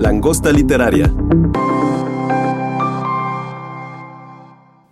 [0.00, 1.12] Langosta Literaria.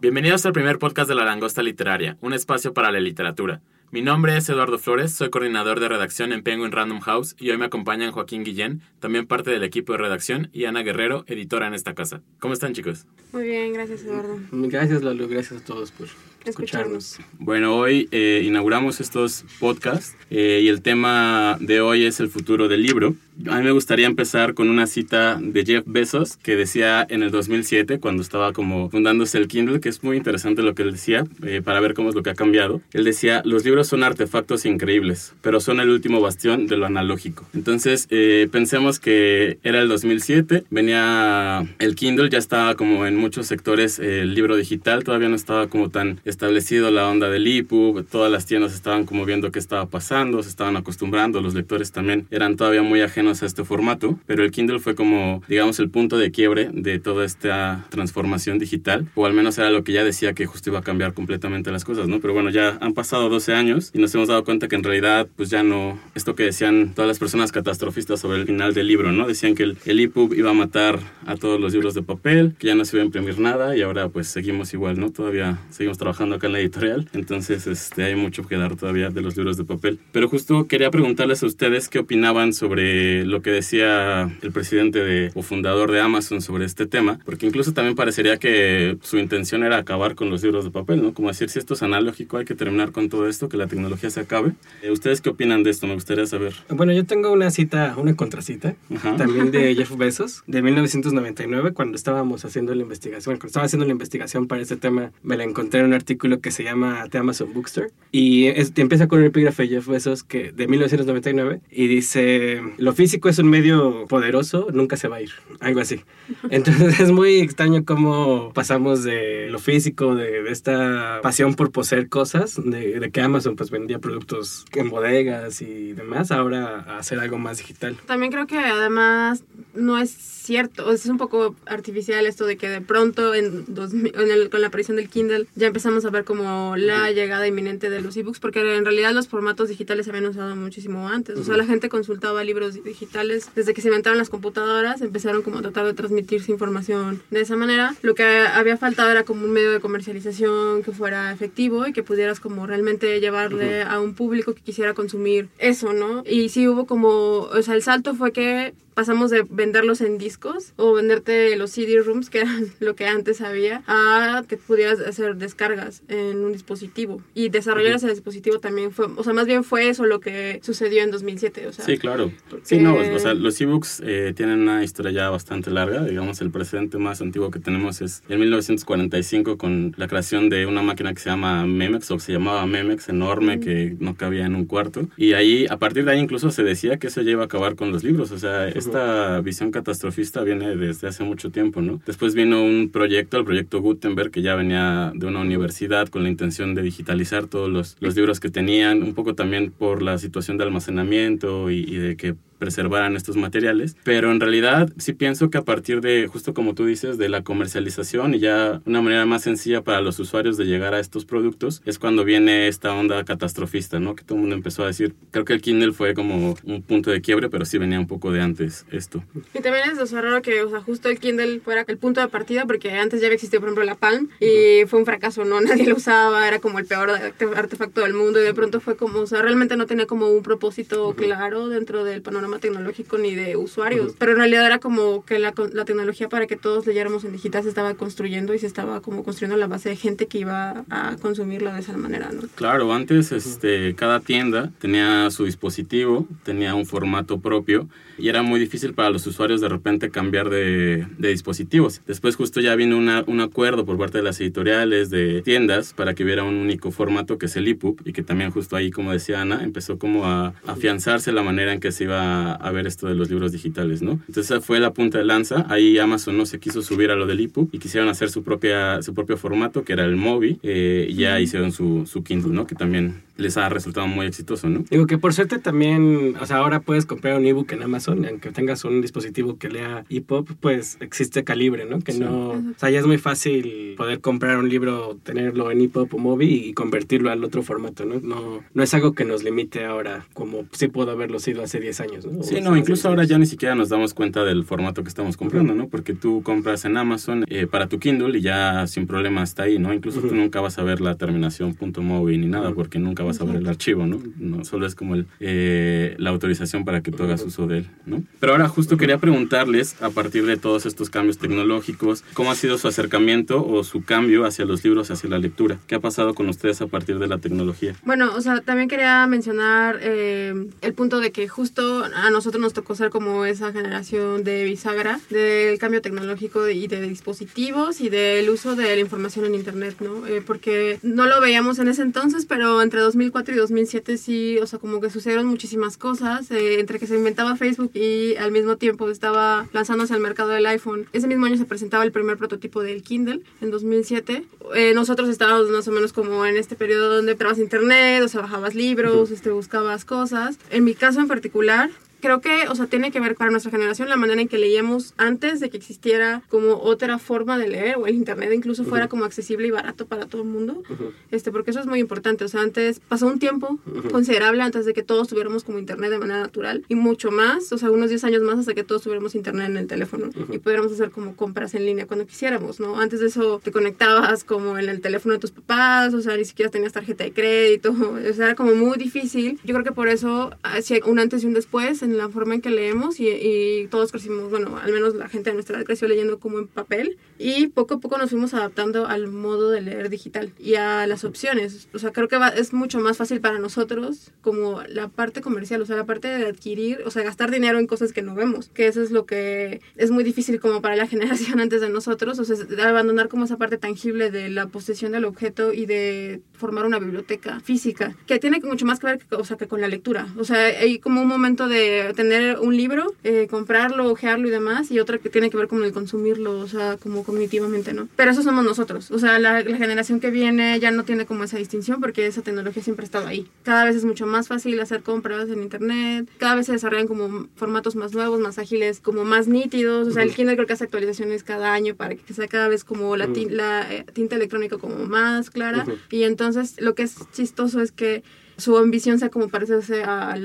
[0.03, 3.62] Bienvenidos al primer podcast de La Langosta Literaria, un espacio para la literatura.
[3.91, 7.57] Mi nombre es Eduardo Flores, soy coordinador de redacción en Penguin Random House y hoy
[7.57, 11.73] me acompañan Joaquín Guillén, también parte del equipo de redacción, y Ana Guerrero, editora en
[11.73, 12.20] esta casa.
[12.39, 13.06] ¿Cómo están chicos?
[13.33, 14.39] Muy bien, gracias Eduardo.
[14.53, 16.09] Gracias Lalo, gracias a todos por
[16.45, 17.19] escucharnos.
[17.39, 22.69] Bueno, hoy eh, inauguramos estos podcasts eh, y el tema de hoy es el futuro
[22.69, 23.15] del libro.
[23.47, 27.31] A mí me gustaría empezar con una cita de Jeff Bezos que decía en el
[27.31, 31.25] 2007, cuando estaba como fundándose el Kindle, que es muy interesante lo que él decía,
[31.44, 32.81] eh, para ver cómo es lo que ha cambiado.
[32.92, 37.47] Él decía, los libros son artefactos increíbles, pero son el último bastión de lo analógico.
[37.55, 43.47] Entonces, eh, pensemos que era el 2007, venía el Kindle, ya estaba como en muchos
[43.47, 48.05] sectores eh, el libro digital, todavía no estaba como tan establecido la onda del EPUB,
[48.05, 52.27] todas las tiendas estaban como viendo qué estaba pasando, se estaban acostumbrando, los lectores también
[52.33, 56.17] eran todavía muy ajenos a este formato, pero el Kindle fue como, digamos, el punto
[56.17, 60.33] de quiebre de toda esta transformación digital, o al menos era lo que ya decía
[60.33, 62.21] que justo iba a cambiar completamente las cosas, ¿no?
[62.21, 65.29] Pero bueno, ya han pasado 12 años y nos hemos dado cuenta que en realidad,
[65.37, 69.12] pues ya no, esto que decían todas las personas catastrofistas sobre el final del libro,
[69.12, 69.27] ¿no?
[69.27, 72.69] Decían que el, el EPUB iba a matar a todos los libros de papel, que
[72.69, 75.11] ya no se iba a imprimir nada y ahora pues seguimos igual, ¿no?
[75.11, 79.21] Todavía seguimos trabajando acá en la editorial, entonces este, hay mucho que dar todavía de
[79.21, 79.99] los libros de papel.
[80.12, 85.30] Pero justo quería preguntarles a ustedes qué opinaban sobre lo que decía el presidente de,
[85.34, 89.78] o fundador de Amazon sobre este tema, porque incluso también parecería que su intención era
[89.78, 91.15] acabar con los libros de papel, ¿no?
[91.15, 94.10] Como decir, si esto es analógico, hay que terminar con todo esto, que la tecnología
[94.10, 94.53] se acabe.
[94.82, 95.87] Eh, ¿Ustedes qué opinan de esto?
[95.87, 96.54] Me gustaría saber.
[96.69, 98.75] Bueno, yo tengo una cita, una contracita,
[99.16, 103.93] también de Jeff Bezos, de 1999, cuando estábamos haciendo la investigación, cuando estaba haciendo la
[103.93, 107.53] investigación para este tema, me la encontré en un artículo que se llama The Amazon
[107.53, 112.93] Bookstore, y empieza con un epígrafe de Jeff Bezos que, de 1999, y dice, lo
[113.08, 115.30] físico es un medio poderoso, nunca se va a ir,
[115.60, 116.04] algo así.
[116.50, 122.60] Entonces es muy extraño cómo pasamos de lo físico, de, esta pasión por poseer cosas,
[122.62, 127.38] de, de, que Amazon pues vendía productos en bodegas y demás, ahora a hacer algo
[127.38, 127.96] más digital.
[128.04, 129.42] También creo que además
[129.72, 134.50] no es cierto, es un poco artificial esto de que de pronto en, en el,
[134.50, 138.16] con la aparición del Kindle ya empezamos a ver como la llegada inminente de los
[138.16, 141.66] ebooks, porque en realidad los formatos digitales se habían usado muchísimo antes, o sea, la
[141.66, 145.94] gente consultaba libros digitales desde que se inventaron las computadoras, empezaron como a tratar de
[145.94, 147.94] transmitirse información de esa manera.
[148.03, 152.03] Lo que había faltado era como un medio de comercialización que fuera efectivo y que
[152.03, 156.25] pudieras como realmente llevarle a un público que quisiera consumir eso, ¿no?
[156.26, 160.72] Y sí hubo como, o sea, el salto fue que pasamos de venderlos en discos
[160.75, 165.36] o venderte los CD rooms, que eran lo que antes había, a que pudieras hacer
[165.36, 167.22] descargas en un dispositivo.
[167.32, 171.04] Y desarrollar ese dispositivo también fue, o sea, más bien fue eso lo que sucedió
[171.04, 171.69] en 2007.
[171.69, 172.32] O sea, sí, claro.
[172.64, 176.03] Sí, no, o sea, los ebooks eh, tienen una historia ya bastante larga.
[176.03, 180.82] Digamos, el precedente más antiguo que tenemos es en 1945 con la creación de una
[180.82, 184.56] máquina que se llama Memex o que se llamaba Memex, enorme, que no cabía en
[184.56, 185.06] un cuarto.
[185.16, 187.76] Y ahí, a partir de ahí incluso se decía que eso ya iba a acabar
[187.76, 188.32] con los libros.
[188.32, 192.00] O sea, esta visión catastrofista viene desde hace mucho tiempo, ¿no?
[192.06, 196.28] Después vino un proyecto, el proyecto Gutenberg, que ya venía de una universidad con la
[196.28, 200.65] intención de digitalizar todos los, libros que tenían, un poco también por la situación de
[200.65, 206.00] almacenamiento y de que preservaran estos materiales, pero en realidad sí pienso que a partir
[206.00, 210.00] de, justo como tú dices, de la comercialización y ya una manera más sencilla para
[210.00, 214.14] los usuarios de llegar a estos productos, es cuando viene esta onda catastrofista, ¿no?
[214.14, 217.10] Que todo el mundo empezó a decir, creo que el Kindle fue como un punto
[217.10, 219.22] de quiebre, pero sí venía un poco de antes esto.
[219.54, 222.20] Y también es o sea, raro que, o sea, justo el Kindle fuera el punto
[222.20, 225.44] de partida, porque antes ya había existido, por ejemplo, la Palm, y fue un fracaso,
[225.44, 225.61] ¿no?
[225.61, 227.11] Nadie lo usaba, era como el peor
[227.56, 230.43] artefacto del mundo, y de pronto fue como, o sea, realmente no tenía como un
[230.43, 235.25] propósito claro dentro del panorama panorama tecnológico ni de usuarios, pero en realidad era como
[235.25, 238.67] que la, la, tecnología para que todos leyéramos en digital se estaba construyendo y se
[238.67, 242.43] estaba como construyendo la base de gente que iba a consumirla de esa manera, ¿no?
[242.55, 248.59] Claro, antes este, cada tienda tenía su dispositivo, tenía un formato propio y era muy
[248.59, 252.03] difícil para los usuarios de repente cambiar de, de dispositivos.
[252.06, 256.15] Después justo ya vino una, un acuerdo por parte de las editoriales, de tiendas, para
[256.15, 259.12] que hubiera un único formato que es el EPUB y que también justo ahí, como
[259.12, 263.06] decía Ana, empezó como a afianzarse la manera en que se iba a ver esto
[263.06, 264.12] de los libros digitales, ¿no?
[264.12, 265.67] Entonces esa fue la punta de lanza.
[265.69, 269.02] Ahí Amazon no se quiso subir a lo del EPUB y quisieron hacer su, propia,
[269.02, 272.67] su propio formato, que era el MOBI, eh, y ya hicieron su, su Kindle, ¿no?
[272.67, 274.85] Que también les ha resultado muy exitoso, ¿no?
[274.90, 278.50] Digo que por suerte también, o sea, ahora puedes comprar un ebook en Amazon, aunque
[278.50, 282.00] tengas un dispositivo que lea EPUB, pues existe Calibre, ¿no?
[282.00, 286.14] Que no, o sea, ya es muy fácil poder comprar un libro, tenerlo en EPUB
[286.14, 288.19] o MOBI y convertirlo al otro formato, ¿no?
[288.20, 292.00] No, no es algo que nos limite ahora, como sí pudo haberlo sido hace 10
[292.00, 292.27] años, ¿no?
[292.42, 295.75] Sí, no, incluso ahora ya ni siquiera nos damos cuenta del formato que estamos comprando,
[295.75, 295.88] ¿no?
[295.88, 299.78] Porque tú compras en Amazon eh, para tu Kindle y ya sin problema está ahí,
[299.78, 299.92] ¿no?
[299.92, 303.44] Incluso tú nunca vas a ver la terminación .mobi ni nada, porque nunca vas a
[303.44, 304.20] ver el archivo, ¿no?
[304.38, 307.86] no solo es como el, eh, la autorización para que tú hagas uso de él,
[308.06, 308.22] ¿no?
[308.40, 312.78] Pero ahora justo quería preguntarles, a partir de todos estos cambios tecnológicos, ¿cómo ha sido
[312.78, 315.78] su acercamiento o su cambio hacia los libros, hacia la lectura?
[315.86, 317.94] ¿Qué ha pasado con ustedes a partir de la tecnología?
[318.04, 322.73] Bueno, o sea, también quería mencionar eh, el punto de que justo a nosotros nos
[322.73, 328.49] tocó ser como esa generación de bisagra del cambio tecnológico y de dispositivos y del
[328.50, 330.26] uso de la información en Internet, ¿no?
[330.26, 334.67] Eh, porque no lo veíamos en ese entonces, pero entre 2004 y 2007 sí, o
[334.67, 338.76] sea, como que sucedieron muchísimas cosas, eh, entre que se inventaba Facebook y al mismo
[338.76, 341.06] tiempo estaba lanzándose al mercado del iPhone.
[341.12, 344.44] Ese mismo año se presentaba el primer prototipo del Kindle, en 2007.
[344.75, 348.29] Eh, nosotros estábamos más o menos como en este periodo donde entrabas a internet, o
[348.29, 350.59] sea, bajabas libros, este, buscabas cosas.
[350.71, 354.09] En mi caso en particular, creo que, o sea, tiene que ver para nuestra generación
[354.09, 358.06] la manera en que leíamos antes de que existiera como otra forma de leer o
[358.06, 360.82] el internet incluso fuera como accesible y barato para todo el mundo.
[361.31, 363.79] Este, porque eso es muy importante, o sea, antes pasó un tiempo
[364.11, 367.79] considerable antes de que todos tuviéramos como internet de manera natural y mucho más, o
[367.79, 370.93] sea, unos 10 años más hasta que todos tuviéramos internet en el teléfono y pudiéramos
[370.93, 373.00] hacer como compras en línea cuando quisiéramos, ¿no?
[373.00, 376.44] Antes de eso te conectabas como en el teléfono de tus papás, o sea, ni
[376.44, 377.93] siquiera tenías tarjeta de crédito,
[378.31, 379.59] o sea, era como muy difícil.
[379.64, 382.60] Yo creo que por eso, hay un antes y un después en la forma en
[382.60, 386.08] que leemos y, y, todos crecimos, bueno, al menos la gente de nuestra edad creció
[386.08, 390.10] leyendo como en papel y poco a poco nos fuimos adaptando al modo de leer
[390.10, 391.88] digital y a las opciones.
[391.94, 395.82] O sea, creo que va, es mucho más fácil para nosotros como la parte comercial,
[395.82, 398.69] o sea, la parte de adquirir, o sea, gastar dinero en cosas que no vemos,
[398.69, 402.38] que eso es lo que es muy difícil como para la generación antes de nosotros,
[402.38, 402.56] o sea,
[402.88, 407.61] abandonar como esa parte tangible de la posesión del objeto y de formar una biblioteca
[407.61, 410.28] física, que tiene mucho más que ver o sea, que con la lectura.
[410.37, 414.91] O sea, hay como un momento de tener un libro, eh, comprarlo, ojearlo y demás,
[414.91, 418.09] y otra que tiene que ver con el consumirlo, o sea, como cognitivamente, ¿no?
[418.17, 419.11] Pero eso somos nosotros.
[419.11, 422.43] O sea, la, la, generación que viene ya no tiene como esa distinción porque esa
[422.43, 423.47] tecnología siempre ha estado ahí.
[423.62, 427.49] Cada vez es mucho más fácil hacer compras en internet, cada vez se desarrollan como
[427.56, 430.09] formatos más nuevos, más ágiles, como más nítidos.
[430.09, 432.85] O sea, el Kindle creo que hace actualizaciones cada año para que sea cada vez
[432.85, 435.87] como la, tin la eh, tinta electrónica como más clara.
[436.11, 438.23] Y entonces lo que es chistoso es que
[438.58, 440.37] su ambición sea como parecerse a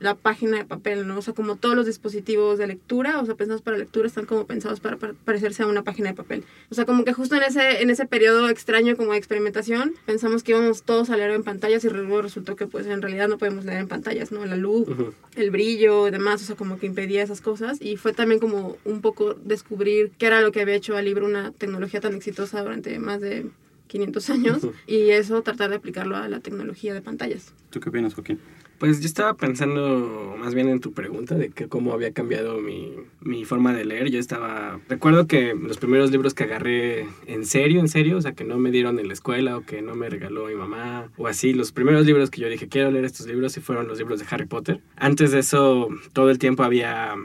[0.00, 1.18] la página de papel, ¿no?
[1.18, 4.46] O sea, como todos los dispositivos de lectura, o sea, pensados para lectura, están como
[4.46, 6.44] pensados para, para, parecerse a una página de papel.
[6.70, 10.42] O sea, como que justo en ese, en ese periodo extraño como de experimentación, pensamos
[10.42, 13.36] que íbamos todos a leer en pantallas y luego resultó que pues en realidad no
[13.36, 14.46] podemos leer en pantallas, ¿no?
[14.46, 15.12] La luz, uh -huh.
[15.36, 17.82] el brillo y demás, o sea, como que impedía esas cosas.
[17.82, 21.26] Y fue también como un poco descubrir qué era lo que había hecho al libro
[21.26, 23.46] una tecnología tan exitosa durante más de
[23.88, 27.52] 500 años y eso tratar de aplicarlo a la tecnología de pantallas.
[27.70, 28.38] ¿Tú qué opinas, Joaquín?
[28.78, 32.94] Pues yo estaba pensando más bien en tu pregunta de que cómo había cambiado mi,
[33.20, 34.08] mi, forma de leer.
[34.10, 34.78] Yo estaba...
[34.88, 38.56] Recuerdo que los primeros libros que agarré en serio, en serio, o sea, que no
[38.58, 41.72] me dieron en la escuela o que no me regaló mi mamá o así, los
[41.72, 44.46] primeros libros que yo dije, quiero leer estos libros y fueron los libros de Harry
[44.46, 44.80] Potter.
[44.94, 47.16] Antes de eso, todo el tiempo había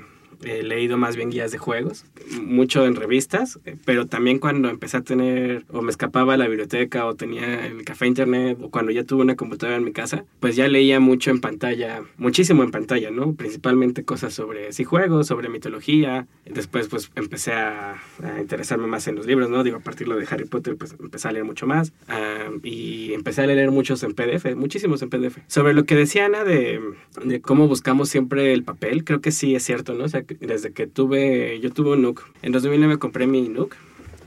[0.45, 2.05] he leído más bien guías de juegos,
[2.41, 7.05] mucho en revistas, pero también cuando empecé a tener o me escapaba a la biblioteca
[7.05, 10.55] o tenía el café internet o cuando ya tuve una computadora en mi casa, pues
[10.55, 13.33] ya leía mucho en pantalla, muchísimo en pantalla, ¿no?
[13.33, 16.27] Principalmente cosas sobre sí juegos, sobre mitología.
[16.45, 18.01] Después pues empecé a,
[18.39, 19.63] interesarme más en los libros, ¿no?
[19.63, 21.93] Digo, a partir de Harry Potter pues empecé a leer mucho más
[22.63, 25.37] y empecé a leer muchos en PDF, muchísimos en PDF.
[25.47, 26.81] Sobre lo que decía Ana de,
[27.23, 30.05] de cómo buscamos siempre el papel, creo que sí es cierto, ¿no?
[30.05, 32.21] O sea, desde que tuve, yo tuve un NUC.
[32.41, 33.75] En 2009 compré mi NUC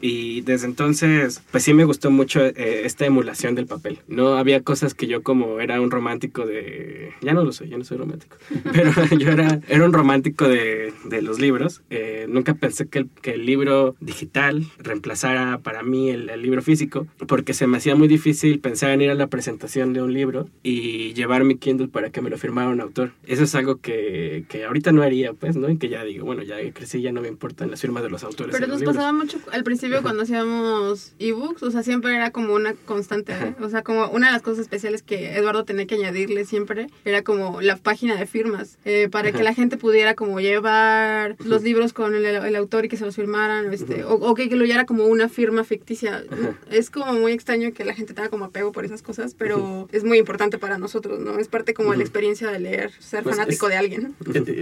[0.09, 3.99] Y desde entonces, pues sí me gustó mucho eh, esta emulación del papel.
[4.07, 7.11] No había cosas que yo como era un romántico de...
[7.23, 8.37] Ya no lo soy, ya no soy romántico.
[8.73, 11.83] Pero yo era, era un romántico de, de los libros.
[11.91, 16.63] Eh, nunca pensé que el, que el, libro digital reemplazara para mí el, el, libro
[16.63, 20.13] físico, porque se me hacía muy difícil pensar en ir a la presentación de un
[20.13, 23.11] libro y llevar mi Kindle para que me lo firmara un autor.
[23.27, 25.69] Eso es algo que, que ahorita no haría, pues, ¿no?
[25.69, 28.23] Y que ya digo, bueno, ya crecí, ya no me importan las firmas de los
[28.23, 28.55] autores.
[28.55, 32.75] Pero nos pasaba mucho al principio cuando hacíamos ebooks, o sea, siempre era como una
[32.75, 33.55] constante, ¿eh?
[33.61, 37.23] o sea, como una de las cosas especiales que Eduardo tenía que añadirle siempre era
[37.23, 41.93] como la página de firmas, eh, para que la gente pudiera como llevar los libros
[41.93, 45.07] con el, el, autor y que se los firmaran, este, o, o, que incluyera como
[45.07, 46.25] una firma ficticia.
[46.71, 50.05] Es como muy extraño que la gente tenga como apego por esas cosas, pero es
[50.05, 51.38] muy importante para nosotros, ¿no?
[51.38, 54.15] Es parte como de la experiencia de leer, ser pues fanático es, de alguien.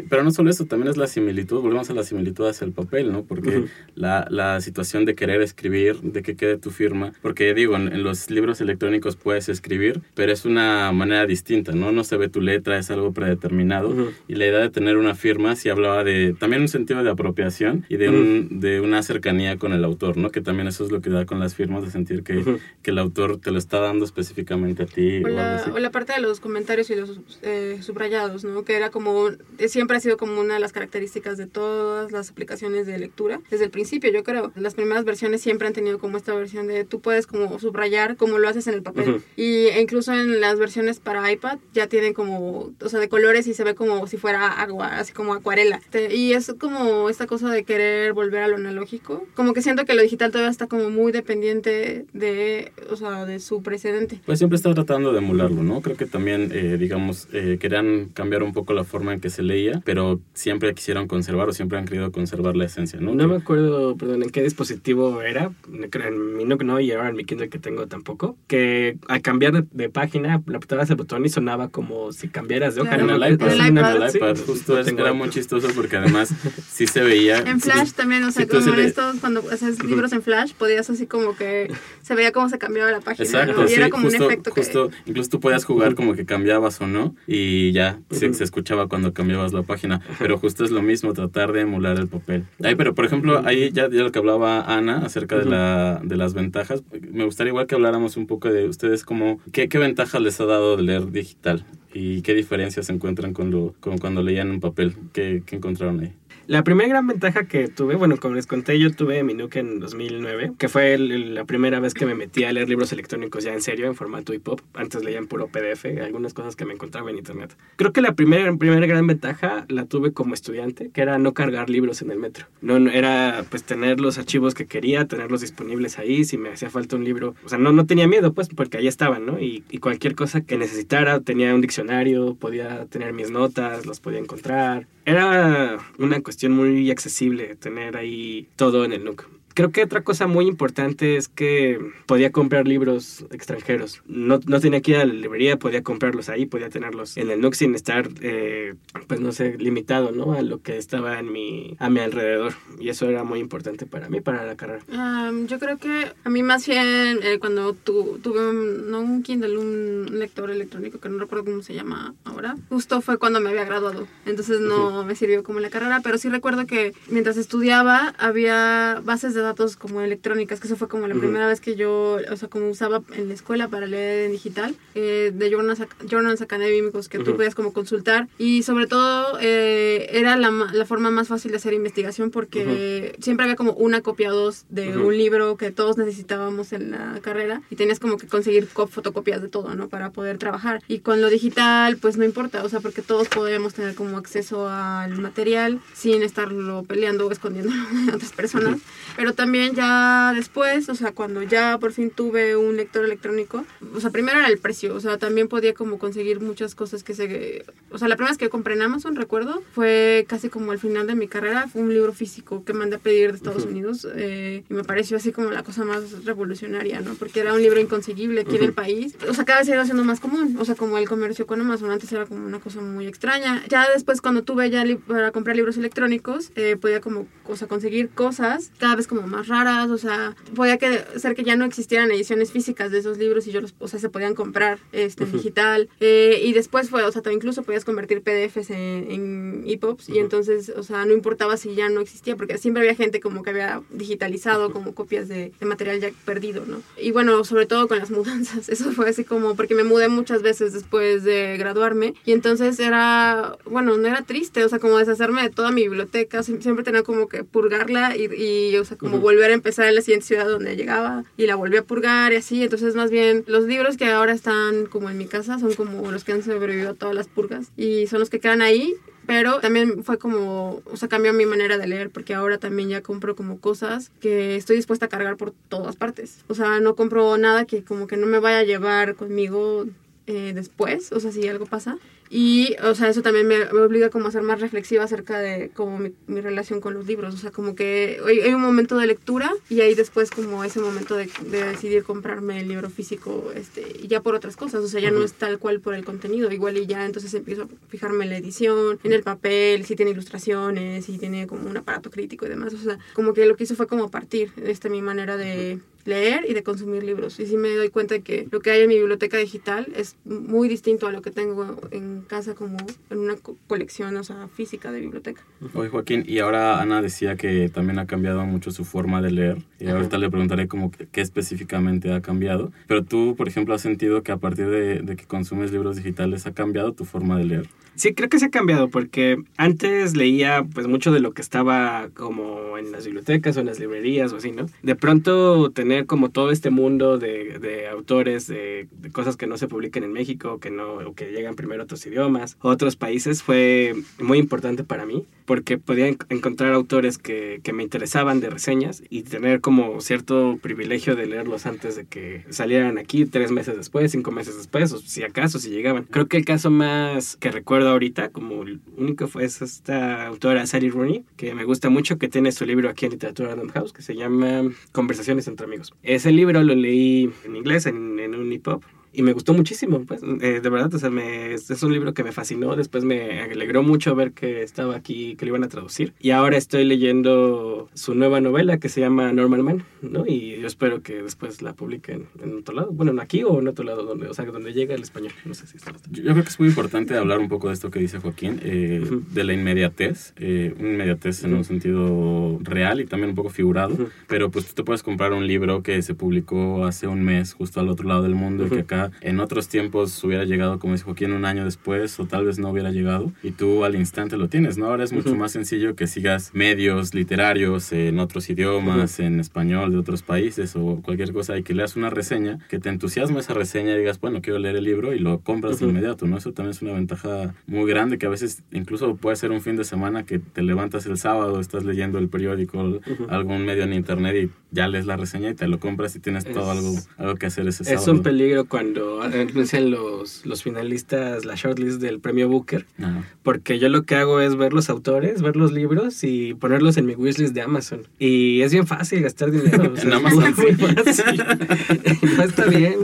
[0.09, 3.13] Pero no solo eso, también es la similitud, volvemos a la similitud hacia el papel,
[3.13, 3.25] ¿no?
[3.25, 7.93] Porque la, la, situación de querer escribir, de que quede tu firma, porque digo, en,
[7.93, 11.93] en, los libros electrónicos puedes escribir, pero es una manera distinta, ¿no?
[11.93, 13.89] No se ve tu letra, es algo predeterminado.
[13.89, 14.11] Uh -huh.
[14.29, 17.85] Y la idea de tener una firma sí hablaba de también un sentido de apropiación
[17.89, 18.17] y de, uh -huh.
[18.51, 20.31] un, de una cercanía con el autor, ¿no?
[20.31, 22.59] Que también eso es lo que da con las firmas, de sentir que, uh -huh.
[22.83, 25.23] que el autor te lo está dando específicamente a ti.
[25.25, 28.65] O la, o la parte de los comentarios y los eh, subrayados, ¿no?
[28.65, 29.31] Que era como,
[29.67, 33.65] siempre ha sido como una de las características de todas las aplicaciones de lectura, desde
[33.65, 34.53] el principio, yo creo.
[34.57, 38.39] Las primeras versiones siempre han tenido como esta versión de tú puedes como subrayar como
[38.39, 39.09] lo haces en el papel.
[39.09, 39.23] Uh -huh.
[39.37, 43.47] Y e incluso en las versiones para iPad ya tienen como, o sea, de colores
[43.47, 45.81] y se ve como si fuera agua, así como acuarela.
[46.11, 49.27] Y es como esta cosa de querer volver a lo analógico.
[49.35, 53.41] Como que siento que lo digital todavía está como muy dependiente de, o sea, de
[53.41, 54.21] su precedente.
[54.27, 55.81] Pues siempre está tratando de emularlo, ¿no?
[55.81, 59.43] Creo que también, eh, digamos, eh, querían cambiar un poco la forma en que se
[59.43, 63.15] leía, pero siempre quisieron conservar o siempre han querido conservar la esencia, ¿no?
[63.15, 63.27] No que...
[63.27, 67.25] me acuerdo, perdón, en qué dispositivo era, en mi Nook no y ahora en mi
[67.25, 71.29] Kindle que tengo tampoco, que al cambiar de, de página, le apretabas el botón y
[71.29, 72.97] sonaba como si cambiaras de hoja.
[72.97, 73.17] Claro.
[73.17, 75.69] En, el iPad, en el iPad, en el iPad sí, justo es, era muy chistoso
[75.75, 76.33] porque además
[76.69, 77.39] sí se veía.
[77.39, 80.89] En Flash sí, también, o sea, como en estos, cuando haces libros en Flash, podías
[80.91, 81.73] así como que
[82.03, 83.25] se veía cómo se cambiaba la página.
[83.25, 83.65] Exacto, ¿no?
[83.65, 85.11] Y sí, era como justo, un efecto justo, que...
[85.11, 89.13] incluso tú podías jugar como que cambiabas o no y ya se, se, escuchaba cuando
[89.13, 92.45] cambiabas la página, pero justo es lo mismo, tratar de emular el papel.
[92.63, 96.17] Ahí, pero por ejemplo, ahí ya, ya lo que hablaba Ana acerca de, la, de
[96.17, 100.21] las ventajas, me gustaría igual que habláramos un poco de ustedes como, ¿qué, qué ventajas
[100.21, 101.65] les ha dado de leer digital?
[101.93, 104.97] ¿Y qué diferencias encuentran con, lo, con cuando leían en papel?
[105.13, 106.13] ¿Qué, ¿Qué encontraron ahí?
[106.47, 109.81] La primera gran ventaja que tuve, bueno, como les conté, yo tuve mi Nook en
[109.81, 113.55] 2009, que fue el, la primera vez que me metí a leer libros electrónicos ya
[113.55, 114.61] en serio, en formato EPUB.
[114.75, 117.57] Antes leía en puro PDF, algunas cosas que me encontraba en internet.
[117.77, 121.71] Creo que la primera, primera gran ventaja la tuve como estudiante, que era no cargar
[121.71, 122.47] libros en el metro.
[122.61, 126.69] No, no, era pues tener los archivos que quería, tenerlos disponibles ahí, si me hacía
[126.69, 127.35] falta un libro.
[127.47, 129.41] O sea, no, no tenía miedo, pues, porque ahí estaban, ¿no?
[129.41, 134.19] Y, y cualquier cosa que necesitara, tenía un diccionario, podía tener mis notas, los podía
[134.19, 134.87] encontrar.
[135.07, 139.34] Era una cuestión muy accesible tener ahí todo en el Nook.
[139.55, 144.03] Creo que otra cosa muy importante es que podía comprar libros extranjeros.
[144.07, 147.41] No, no tenía que ir a la librería, podía comprarlos ahí, podía tenerlos en el
[147.41, 148.75] Nook sin estar, eh,
[149.07, 150.33] pues no sé, limitado, ¿no?
[150.33, 152.55] A lo que estaba en mi, a mi alrededor.
[152.81, 154.83] Y eso era muy importante para mí, para la carrera.
[154.89, 159.23] Um, yo creo que a mí más bien eh, cuando tu, tuve un, no un
[159.23, 163.51] Kindle, un lector electrónico, que no recuerdo cómo se llama ahora, justo fue cuando me
[163.51, 164.09] había graduado.
[164.27, 165.05] Entonces no uh -huh.
[165.05, 169.44] me sirvió como en la carrera, pero sí recuerdo que mientras estudiaba había bases de
[169.45, 171.21] datos como electrónicas, que eso fue como la uh -huh.
[171.21, 174.75] primera vez que yo, o sea, como usaba en la escuela para leer en digital,
[174.95, 177.25] eh, de journals, journals académicos que uh -huh.
[177.25, 181.57] tú podías como consultar y sobre todo eh, era la, la, forma más fácil de
[181.59, 183.25] hacer investigación porque uh -huh.
[183.25, 187.19] siempre había como una copia o dos de un libro que todos necesitábamos en la
[187.23, 189.89] carrera y tenías como que conseguir fotocopias de todo, ¿no?
[189.89, 190.83] Para poder trabajar.
[190.89, 194.69] Y con lo digital, pues no importa, o sea, porque todos podemos tener como acceso
[194.69, 198.81] al material sin estarlo peleando o escondiéndolo de otras personas.
[199.17, 203.65] Pero también ya después, o sea, cuando ya por fin tuve un lector electrónico,
[203.95, 207.15] o sea, primero era el precio, o sea, también podía como conseguir muchas cosas que
[207.15, 207.65] se...
[207.91, 211.07] O sea, la primera vez que compré en Amazon, recuerdo, fue casi como al final
[211.07, 213.71] de mi carrera, fue un libro físico que mandé a pedir de Estados uh -huh.
[213.71, 217.15] Unidos eh, y me pareció así como la cosa más revolucionaria, ¿no?
[217.15, 218.59] Porque era un libro inconseguible aquí uh -huh.
[218.59, 219.17] en el país.
[219.29, 221.61] O sea, cada vez se iba siendo más común, o sea, como el comercio con
[221.61, 223.63] Amazon, antes era como una cosa muy extraña.
[223.69, 228.11] Ya después, cuando tuve ya para comprar libros electrónicos, eh, podía como, o sea, conseguir
[228.11, 231.65] cosas cada vez como como más raras, o sea, podía que, ser que ya no
[231.65, 235.25] existieran ediciones físicas de esos libros y yo los, o sea, se podían comprar este,
[235.25, 235.89] en digital.
[236.01, 240.73] Eh, y después fue, o sea, incluso podías convertir PDFs en, en EPUBs y entonces,
[240.77, 243.83] o sea, no importaba si ya no existía, porque siempre había gente como que había
[243.91, 246.83] digitalizado como copias de, de material ya perdido, ¿no?
[247.01, 250.43] Y bueno, sobre todo con las mudanzas, eso fue así como, porque me mudé muchas
[250.43, 255.43] veces después de graduarme y entonces era, bueno, no era triste, o sea, como deshacerme
[255.43, 259.51] de toda mi biblioteca, siempre tenía como que purgarla y, y o sea, como volver
[259.51, 262.63] a empezar en la siguiente ciudad donde llegaba y la volví a purgar y así,
[262.63, 266.25] entonces más bien los libros que ahora están como en mi casa son como los
[266.25, 268.95] que han sobrevivido a todas las purgas y son los que quedan ahí
[269.27, 273.03] pero también fue como, o sea, cambió mi manera de leer porque ahora también ya
[273.03, 276.45] compro como cosas que estoy dispuesta a cargar por todas partes.
[276.49, 279.87] O sea, no compro nada que como que no me vaya a llevar conmigo
[280.27, 281.99] eh, después, o sea, si algo pasa.
[282.37, 285.99] Y, o sea, eso también me, obliga como a ser más reflexiva acerca de como
[285.99, 287.33] mi, mi, relación con los libros.
[287.33, 290.81] O sea, como que hay, hay, un momento de lectura y ahí después como ese
[290.81, 294.83] momento de, de, decidir comprarme el libro físico este, ya por otras cosas.
[294.83, 295.19] O sea, ya uh -huh.
[295.21, 296.51] no es tal cual por el contenido.
[296.51, 300.11] Igual y ya entonces empiezo a fijarme en la edición, en el papel, si tiene
[300.11, 302.75] ilustraciones, si tiene como un aparato crítico y demás.
[302.75, 305.77] O sea, como que lo que hizo fue como partir esta mi manera de...
[305.77, 307.39] Uh -huh leer y de consumir libros.
[307.41, 310.69] Y sí me doy cuenta que lo que hay en mi biblioteca digital es muy
[310.69, 312.77] distinto a lo que tengo en casa como
[313.11, 315.43] en una co colección, o sea, física de biblioteca.
[315.75, 319.59] Oye, Joaquín, y ahora Ana decía que también ha cambiado mucho su forma de leer.
[319.79, 319.97] Y Ajá.
[319.97, 322.73] ahorita le preguntaré como que, qué específicamente ha cambiado.
[322.87, 326.47] Pero tú, por ejemplo, has sentido que a partir de, de que consumes libros digitales
[326.47, 327.69] ha cambiado tu forma de leer.
[327.97, 332.09] Sí, creo que se ha cambiado porque antes leía pues mucho de lo que estaba
[332.15, 334.67] como en las bibliotecas o en las librerías o así, ¿no?
[334.83, 339.69] De pronto tener como todo este mundo de, de autores, de, cosas que no se
[339.69, 343.43] publican en México, que no, o que llegan primero a otros idiomas, a otros países,
[343.43, 348.51] fue muy importante para mí porque podía en encontrar autores que, que, me interesaban de
[348.51, 353.77] reseñas y tener como cierto privilegio de leerlos antes de que salieran aquí tres meses
[353.77, 356.05] después, cinco meses después, o si acaso, si llegaban.
[356.05, 360.67] Creo que el caso más que recuerdo ahorita, como el único fue es esta autora
[360.67, 363.93] Sally Rooney, que me gusta mucho, que tiene su libro aquí en Literatura Random House,
[363.93, 365.93] que se llama Conversaciones entre amigos.
[366.03, 368.83] Ese libro lo leí en inglés, en, en un hip hop,
[369.15, 372.25] y me gustó muchísimo, pues, eh, de verdad, o sea, me, es un libro que
[372.25, 376.13] me fascinó, después me alegró mucho ver que estaba aquí, que lo iban a traducir,
[376.21, 380.25] y ahora estoy leyendo su nueva novela que se llama Normal Man, ¿no?
[380.27, 383.85] Y yo espero que después la publiquen en otro lado, bueno, aquí o en otro
[383.85, 385.93] lado, donde, o sea, donde llega el español, no sé si está.
[386.11, 389.01] Yo creo que es muy importante hablar un poco de esto que dice Joaquín, eh,
[389.03, 389.25] uh -huh.
[389.29, 391.59] de la inmediatez, eh, una inmediatez en uh -huh.
[391.59, 394.09] un sentido real y también un poco figurado, uh -huh.
[394.27, 397.81] pero pues tú te puedes comprar un libro que se publicó hace un mes justo
[397.81, 401.07] al otro lado del mundo y que acá en otros tiempos hubiera llegado, como dijo
[401.07, 404.49] Joaquín, un año después o tal vez no hubiera llegado y tú al instante lo
[404.49, 404.87] tienes, ¿no?
[404.87, 405.39] Ahora es mucho uh -huh.
[405.39, 409.27] más sencillo que sigas medios literarios en otros idiomas, uh -huh.
[409.27, 412.89] en español de otros países o cualquier cosa y que leas una reseña, que te
[412.89, 415.81] entusiasma esa reseña y digas, bueno, quiero leer el libro y lo compras uh -huh.
[415.81, 416.37] de inmediato, ¿no?
[416.39, 419.77] Eso también es una ventaja muy grande que a veces incluso puede ser un fin
[419.77, 424.35] de semana que te levantas el sábado, estás leyendo el periódico, algún medio en internet
[424.45, 427.35] y ya lees la reseña y te lo compras y tienes es, todo algo, algo
[427.37, 428.03] que hacer ese sábado.
[428.03, 433.25] Es un peligro cuando anuncian los, los finalistas, la shortlist del premio Booker, Ajá.
[433.43, 437.07] porque yo lo que hago es ver los autores, ver los libros y ponerlos en
[437.07, 438.07] mi wishlist de Amazon.
[438.19, 439.93] Y es bien fácil gastar dinero.
[440.03, 442.27] en Amazon, sí.
[442.37, 442.95] no está bien.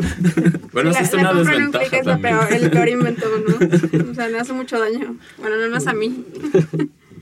[0.73, 2.37] Bueno, eso es una desventaja es también.
[2.39, 4.11] Peor, el peor invento, ¿no?
[4.11, 5.17] O sea, me hace mucho daño.
[5.39, 6.25] Bueno, no más a mí.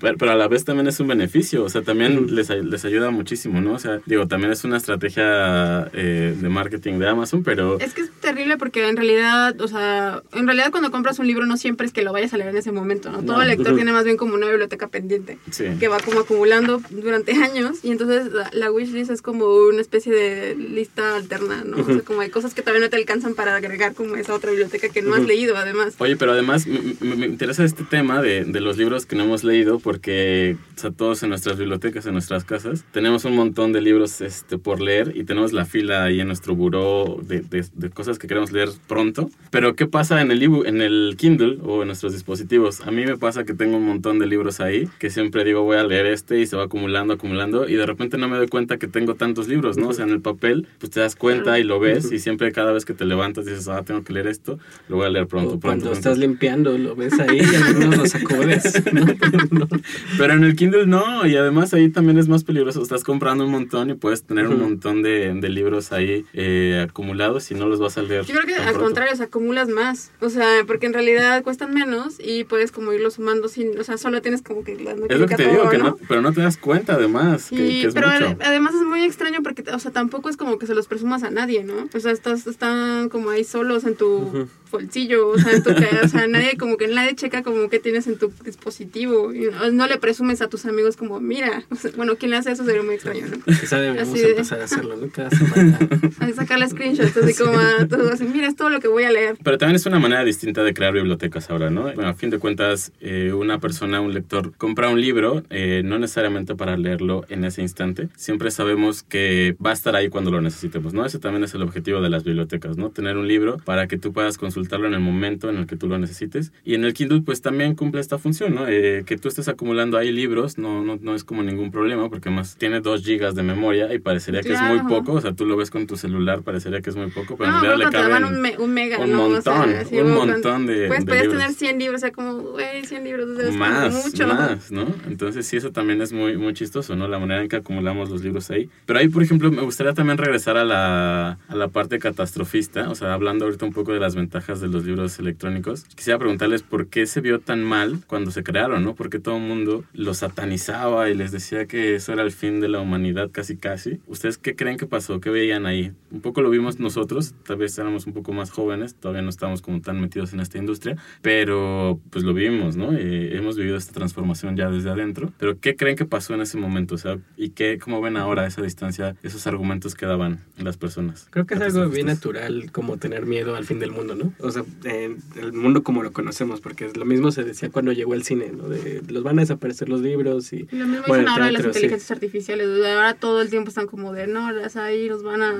[0.00, 2.30] Pero, pero, a la vez también es un beneficio, o sea, también mm.
[2.30, 3.72] les, les ayuda muchísimo, ¿no?
[3.72, 7.78] O sea, digo, también es una estrategia eh, de marketing de Amazon, pero...
[7.80, 11.46] Es que es terrible porque en realidad, o sea, en realidad cuando compras un libro
[11.46, 13.22] no siempre es que lo vayas a leer en ese momento, ¿no?
[13.22, 13.44] Todo no.
[13.44, 15.64] lector tiene más bien como una biblioteca pendiente, sí.
[15.78, 20.12] que va como acumulando durante años y entonces la, la wishlist es como una especie
[20.12, 21.78] de lista alterna, ¿no?
[21.78, 21.90] Uh -huh.
[21.90, 24.50] O sea, como hay cosas que todavía no te alcanzan para agregar como esa otra
[24.50, 25.20] biblioteca que no uh -huh.
[25.20, 25.94] has leído, además.
[25.98, 29.44] Oye, pero además me, me interesa este tema de, de los libros que no hemos
[29.44, 33.80] leído porque o sea, todos en nuestras bibliotecas, en nuestras casas, tenemos un montón de
[33.80, 37.88] libros este, por leer y tenemos la fila ahí en nuestro buró de, de, de
[37.88, 39.30] cosas que queremos leer pronto.
[39.50, 42.82] Pero ¿qué pasa en el, en el Kindle o en nuestros dispositivos?
[42.82, 45.78] A mí me pasa que tengo un montón de libros ahí que siempre digo voy
[45.78, 48.76] a leer este y se va acumulando, acumulando y de repente no me doy cuenta
[48.76, 49.88] que tengo tantos libros, ¿no?
[49.88, 52.72] O sea, en el papel pues te das cuenta y lo ves y siempre cada
[52.72, 54.58] vez que te levantas dices, ah, tengo que leer esto,
[54.90, 55.66] lo voy a leer pronto, o pronto.
[55.66, 55.98] Cuando pronto.
[55.98, 58.82] estás limpiando, lo ves ahí y algunos los sacudes.
[58.92, 59.06] no,
[59.50, 59.77] no,
[60.16, 62.82] Pero en el Kindle no, y además ahí también es más peligroso.
[62.82, 67.50] Estás comprando un montón y puedes tener un montón de, de libros ahí eh, acumulados
[67.50, 68.24] y no los vas a leer.
[68.24, 70.10] Yo creo que al contrario, se acumulas más.
[70.20, 73.98] O sea, porque en realidad cuestan menos y puedes como irlos sumando sin, o sea,
[73.98, 74.72] solo tienes como que...
[74.72, 77.42] es lo que te digo, que no, pero no te das cuenta además.
[77.42, 80.74] Sí, que, pero además es muy extraño porque, o sea, tampoco es como que se
[80.74, 81.88] los presumas a nadie, ¿no?
[81.94, 86.08] O sea, estás, están como ahí solos en tu bolsillo, o sea, en tu, o
[86.08, 89.98] sea, nadie como que nadie checa como que tienes en tu dispositivo y no, le
[89.98, 91.64] presumes a tus amigos como, mira,
[91.96, 93.38] bueno, quien le hace eso sería muy extraño, ¿no?
[93.44, 95.08] Quizá deberíamos empezar a hacerlo, ¿no?
[95.10, 95.78] Cada semana.
[96.20, 99.10] A sacarle screenshots, así como a todo, así, mira, es todo lo que voy a
[99.10, 99.36] leer.
[99.42, 101.82] Pero también es una manera distinta de crear bibliotecas ahora, ¿no?
[101.82, 105.98] Bueno, a fin de cuentas, eh, una persona, un lector, compra un libro, eh, no
[105.98, 110.40] necesariamente para leerlo en ese instante, siempre sabemos que va a estar ahí cuando lo
[110.40, 111.04] necesitemos, ¿no?
[111.06, 112.90] Ese también es el objetivo de las bibliotecas, ¿no?
[112.90, 115.86] Tener un libro para que tú puedas consultarlo en el momento en el que tú
[115.86, 116.52] lo necesites.
[116.64, 118.66] Y en el Kindle, pues también cumple esta función, ¿no?
[118.66, 122.30] Eh, que tú estés acumulando ahí libros no, no, no es como ningún problema, porque
[122.30, 125.46] más tiene 2 gigas de memoria y parecería que es muy poco, o sea, tú
[125.46, 128.24] lo ves con tu celular, parecería que es muy poco, pero en realidad le caben
[128.24, 132.00] un, un, mega, un montón, un montón de, pues, de puedes tener 100 libros, o
[132.00, 134.26] sea, como, güey, 100 libros, más, mucho.
[134.26, 134.86] Más, ¿no?
[135.06, 137.06] Entonces sí, eso también es muy, muy chistoso, ¿no?
[137.06, 138.68] La manera en que acumulamos los libros ahí.
[138.86, 142.94] Pero ahí, por ejemplo, me gustaría también regresar a la, a la parte catastrofista, o
[142.94, 145.84] sea, hablando ahorita un poco de las ventajas de los libros electrónicos.
[145.94, 148.94] Quisiera preguntarles por qué se vio tan mal cuando se crearon, ¿no?
[148.94, 152.68] Porque todo el mundo los satanizaba y les decía que eso era el fin de
[152.68, 154.00] la humanidad casi casi.
[154.06, 155.20] ¿Ustedes qué creen que pasó?
[155.20, 155.92] ¿Qué veían ahí?
[156.10, 159.60] Un poco lo vimos nosotros, tal vez éramos un poco más jóvenes, todavía no estábamos
[159.60, 162.94] como tan metidos en esta industria, pero pues lo vimos, ¿no?
[162.94, 165.30] Eh, hemos vivido esta transformación ya desde adentro.
[165.38, 166.94] Pero ¿qué creen que pasó en ese momento?
[166.94, 170.78] O sea, ¿y qué, cómo ven ahora a esa distancia esos argumentos que daban las
[170.78, 171.28] personas?
[171.30, 174.32] Creo que es algo bien natural como tener miedo al fin del mundo, ¿no?
[174.40, 178.24] O sea, el mundo como lo conocemos, porque lo mismo se decía cuando llegó el
[178.24, 178.68] cine, ¿no?
[178.68, 180.68] De, los van a desaparecer los libros y...
[180.70, 184.26] Lo mismo bueno, ahora de las inteligencias artificiales, ahora todo el tiempo están como de,
[184.26, 185.56] no, las ahí nos van a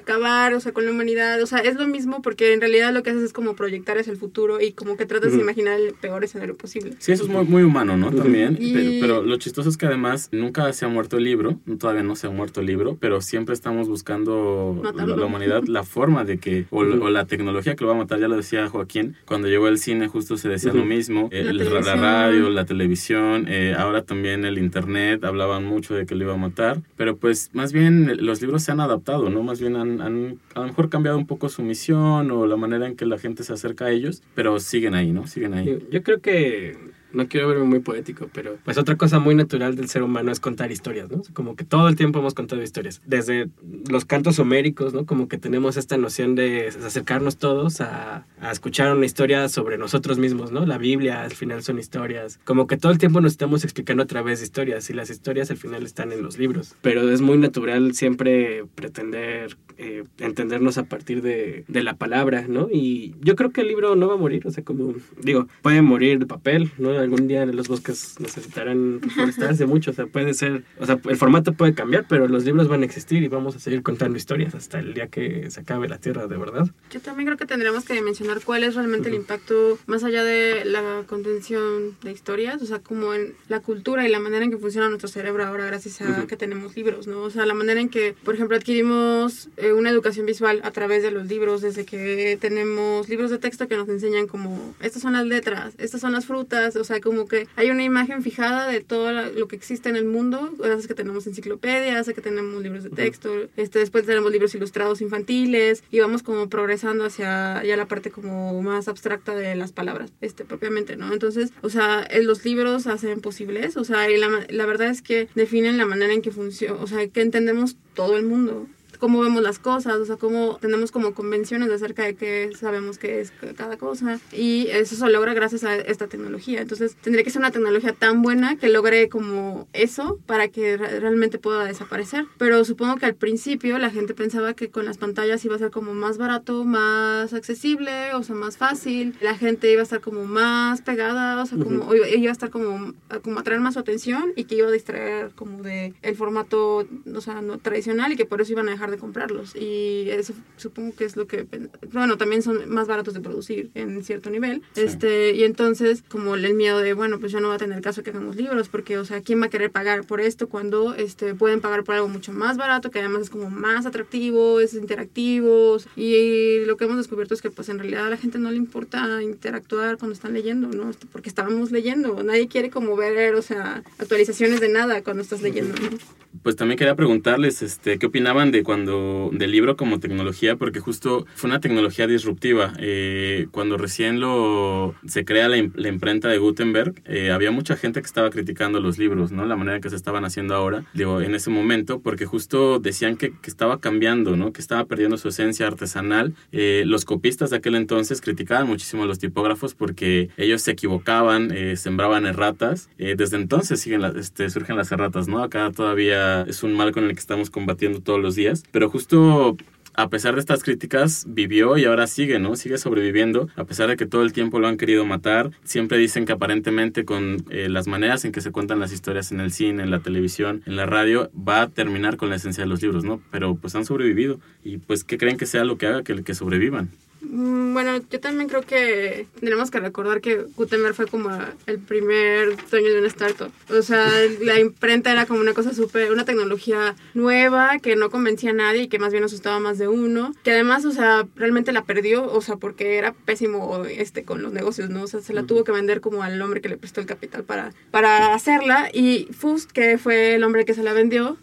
[0.00, 3.02] acabar, o sea, con la humanidad, o sea, es lo mismo porque en realidad lo
[3.02, 5.94] que haces es como proyectar hacia el futuro y como que tratas de imaginar el
[5.94, 6.94] peor escenario posible.
[6.98, 8.10] Sí, eso es muy, muy humano, ¿no?
[8.10, 8.58] También,
[9.00, 12.26] pero, lo chistoso es que además nunca se ha muerto el libro, todavía no se
[12.26, 16.78] ha muerto el libro, pero siempre estamos buscando la, humanidad, la forma de que, o,
[16.78, 19.78] o, la tecnología que lo va a matar, ya lo decía Joaquín, cuando llegó el
[19.78, 25.24] cine justo se decía lo mismo, la, radio, la televisión, eh, ahora también el internet,
[25.24, 28.72] hablaban mucho de que lo iba a matar, pero pues más bien los libros se
[28.72, 29.42] han adaptado, ¿no?
[29.42, 32.86] Más bien han, han a lo mejor cambiado un poco su misión o la manera
[32.86, 35.26] en que la gente se acerca a ellos, pero siguen ahí, ¿no?
[35.26, 35.86] Siguen ahí.
[35.90, 36.76] Yo creo que
[37.12, 40.40] no quiero verme muy poético, pero pues otra cosa muy natural del ser humano es
[40.40, 41.22] contar historias, ¿no?
[41.32, 43.00] Como que todo el tiempo hemos contado historias.
[43.06, 43.48] Desde
[43.90, 45.06] los cantos homéricos, ¿no?
[45.06, 50.18] Como que tenemos esta noción de acercarnos todos a, a, escuchar una historia sobre nosotros
[50.18, 50.66] mismos, ¿no?
[50.66, 52.38] La Biblia al final son historias.
[52.44, 55.50] Como que todo el tiempo nos estamos explicando a través de historias y las historias
[55.50, 56.74] al final están en los libros.
[56.82, 62.68] Pero es muy natural siempre pretender eh, entendernos a partir de, de, la palabra, ¿no?
[62.70, 65.82] Y yo creo que el libro no va a morir, o sea, como digo, puede
[65.82, 66.90] morir de papel, ¿no?
[66.90, 71.52] Algún día los bosques necesitarán forestarse mucho, o sea, puede ser, o sea, el formato
[71.54, 74.78] puede cambiar, pero los libros van a existir y vamos a seguir contando historias hasta
[74.78, 76.68] el día que se acabe la tierra, de verdad.
[76.90, 80.64] Yo también creo que tendremos que mencionar cuál es realmente el impacto más allá de
[80.64, 84.58] la contención de historias, o sea, como en la cultura y la manera en que
[84.58, 87.22] funciona nuestro cerebro ahora gracias a que tenemos libros, ¿no?
[87.22, 91.04] O sea, la manera en que, por ejemplo, adquirimos eh, una educación visual a través
[91.04, 95.12] de los libros, desde que tenemos libros de texto que nos enseñan como, estas son
[95.12, 98.80] las letras, estas son las frutas, o sea, como que hay una imagen fijada de
[98.80, 102.90] todo lo que existe en el mundo, gracias que tenemos enciclopedias, que tenemos libros de
[102.90, 108.10] texto, este, después tenemos libros ilustrados infantiles y vamos como progresando hacia ya la parte
[108.10, 111.12] como más abstracta de las palabras, este, propiamente, ¿no?
[111.12, 115.28] Entonces, o sea, los libros hacen posibles, o sea, y la, la verdad es que
[115.36, 118.66] definen la manera en que funciona, o sea, que entendemos todo el mundo
[119.02, 123.20] cómo vemos las cosas, o sea, cómo tenemos como convenciones acerca de qué sabemos que
[123.20, 124.20] es cada cosa.
[124.30, 126.60] Y eso se logra gracias a esta tecnología.
[126.60, 131.40] Entonces, tendría que ser una tecnología tan buena que logre como eso para que realmente
[131.40, 132.26] pueda desaparecer.
[132.38, 135.72] Pero supongo que al principio la gente pensaba que con las pantallas iba a ser
[135.72, 139.16] como más barato, más accesible, o sea, más fácil.
[139.20, 142.94] La gente iba a estar como más pegada, o sea, como iba a estar como,
[143.24, 147.20] como atraer más su atención y que iba a distraer como de el formato, o
[147.20, 149.56] sea, no tradicional y que por eso iban a dejar de comprarlos.
[149.56, 151.46] Y eso supongo que es lo que,
[151.92, 154.62] bueno, también son más baratos de producir en cierto nivel.
[154.76, 158.02] Este, y entonces, como el miedo de, bueno, pues ya no va a tener caso
[158.02, 161.34] que hagamos libros, porque, o sea, ¿quién va a querer pagar por esto cuando este,
[161.34, 165.78] pueden pagar por algo mucho más barato, que además es como más atractivo, es interactivo?
[165.96, 168.56] Y lo que hemos descubierto es que, pues en realidad a la gente no le
[168.56, 170.90] importa interactuar cuando están leyendo, ¿no?
[171.10, 172.22] Porque estábamos leyendo.
[172.22, 175.96] Nadie quiere como ver, o sea, actualizaciones de nada cuando estás leyendo, ¿no?
[176.42, 181.26] Pues también quería preguntarles este, qué opinaban de cuando del libro como tecnología, porque justo
[181.34, 182.72] fue una tecnología disruptiva.
[182.78, 188.00] Eh, cuando recién lo se crea la, la imprenta de Gutenberg, eh, había mucha gente
[188.00, 189.46] que estaba criticando los libros, ¿no?
[189.46, 193.32] La manera que se estaban haciendo ahora, digo, en ese momento, porque justo decían que,
[193.32, 194.52] que estaba cambiando, ¿no?
[194.52, 196.34] Que estaba perdiendo su esencia artesanal.
[196.52, 201.52] Eh, los copistas de aquel entonces criticaban muchísimo a los tipógrafos porque ellos se equivocaban,
[201.76, 202.88] sembraban erratas.
[202.98, 205.42] desde entonces siguen este, surgen las erratas, ¿no?
[205.42, 208.62] Acá todavía es un mal con el que estamos combatiendo todos los días.
[208.72, 209.56] Pero justo
[209.94, 212.56] a pesar de estas críticas, vivió y ahora sigue, ¿no?
[212.56, 215.50] Sigue sobreviviendo, a pesar de que todo el tiempo lo han querido matar.
[215.64, 219.40] Siempre dicen que aparentemente con eh, las maneras en que se cuentan las historias en
[219.40, 222.70] el cine, en la televisión, en la radio, va a terminar con la esencia de
[222.70, 223.20] los libros, ¿no?
[223.30, 226.34] Pero pues han sobrevivido y pues ¿qué creen que sea lo que haga que, que
[226.34, 226.90] sobrevivan?
[227.22, 231.30] Mm, bueno, yo también creo que tenemos que recordar que Gutenberg fue como
[231.66, 233.52] el primer dueño de una startup.
[233.70, 234.08] O sea,
[234.40, 238.82] la imprenta era como una cosa súper, una tecnología nueva que no convencía a nadie
[238.82, 240.34] y que más bien asustaba más de uno.
[240.42, 244.52] Que además, o sea, realmente la perdió, o sea, porque era pésimo este, con los
[244.52, 245.02] negocios, ¿no?
[245.04, 247.44] O sea, se la tuvo que vender como al hombre que le prestó el capital
[247.44, 248.90] para, para hacerla.
[248.92, 251.36] Y Fust, que fue el hombre que se la vendió,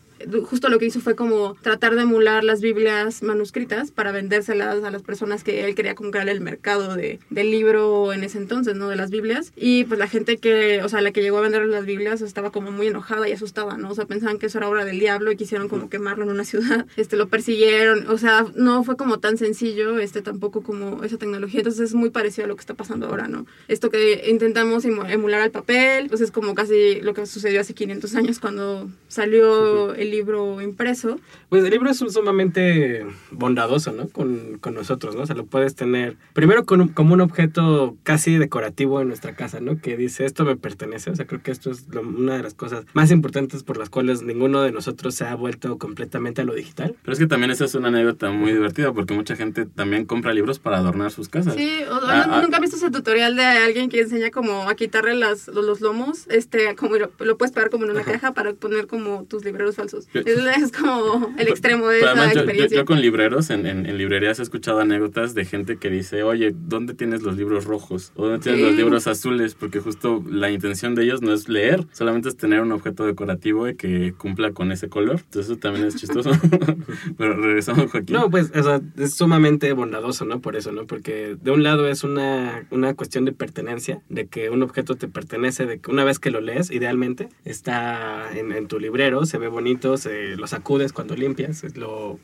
[0.46, 4.92] justo lo que hizo fue como tratar de emular las Biblias manuscritas para vendérselas a
[4.92, 8.90] las personas que él quería comprar el mercado de, del libro en ese entonces, ¿no?
[8.90, 9.52] De las Biblias.
[9.56, 12.52] Y pues la gente que, o sea, la que llegó a vender las Biblias estaba
[12.52, 13.90] como muy enojada y asustada, ¿no?
[13.90, 16.44] O sea, pensaban que eso era obra del diablo y quisieron como quemarlo en una
[16.44, 16.86] ciudad.
[17.00, 18.08] Este, lo persiguieron.
[18.10, 21.62] O sea, no fue como tan sencillo, este, tampoco como esa tecnología.
[21.62, 23.46] Entonces es muy parecido a lo que está pasando ahora, ¿no?
[23.68, 28.16] Esto que intentamos emular al papel, pues es como casi lo que sucedió hace 500
[28.16, 31.20] años cuando salió el libro impreso.
[31.50, 34.08] Pues el libro es sumamente bondadoso, ¿no?
[34.08, 35.24] Con, con nosotros, ¿no?
[35.24, 39.60] O sea, lo puedes tener primero con, como un objeto casi decorativo en nuestra casa,
[39.60, 39.82] ¿no?
[39.82, 41.10] Que dice, esto me pertenece.
[41.10, 44.22] O sea, creo que esto es una de las cosas más importantes por las cuales
[44.22, 46.96] ninguno de nosotros se ha vuelto completamente a lo digital.
[47.02, 50.34] Pero es que también esa es una anécdota muy divertida porque mucha gente también compra
[50.34, 51.56] libros para adornar sus casas.
[51.56, 52.42] Sí, o, ah, ah.
[52.44, 56.28] nunca he visto ese tutorial de alguien que enseña como a quitarle las, los, lomos,
[56.30, 59.76] este, como lo, lo puedes pegar como en una caja para poner como tus libreros
[59.76, 60.08] falsos.
[60.14, 62.78] Es, como el extremo de esa experiencia.
[62.78, 66.94] Yo, con libreros en, en, librerías he escuchado anécdotas de gente que dice, oye, ¿dónde
[66.94, 68.12] tienes los libros rojos?
[68.16, 69.56] ¿O dónde tienes los libros azules?
[69.56, 73.68] Porque justo la intención de ellos no es leer, solamente es tener un objeto decorativo
[73.68, 75.18] y que cumpla con ese color.
[75.18, 76.32] Entonces eso también es chistoso.
[77.18, 78.16] Pero regresamos, Joaquín.
[78.16, 78.52] No, pues
[78.98, 80.42] es sumamente bondadoso, ¿no?
[80.42, 80.86] Por eso, ¿no?
[80.86, 85.08] Porque de un lado es una, una cuestión de pertenencia, de que un objeto te
[85.08, 89.38] pertenece, de que una vez que lo lees, idealmente, está en, en tu librero, se
[89.38, 91.29] ve bonito, se lo sacudes cuando limpias,
[91.76, 92.20] lo,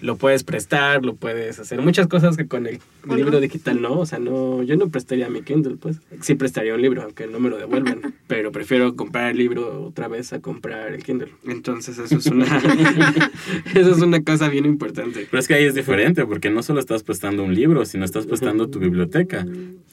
[0.00, 4.06] lo puedes prestar, lo puedes hacer muchas cosas que con el libro digital no, o
[4.06, 7.50] sea, no, yo no prestaría mi Kindle, pues sí prestaría un libro, aunque no me
[7.50, 11.32] lo devuelvan, pero prefiero comprar el libro otra vez a comprar el Kindle.
[11.46, 12.46] Entonces eso es una,
[13.74, 15.26] eso es una cosa bien importante.
[15.30, 18.26] Pero es que ahí es diferente, porque no solo estás prestando un libro, sino estás
[18.26, 19.46] prestando tu biblioteca.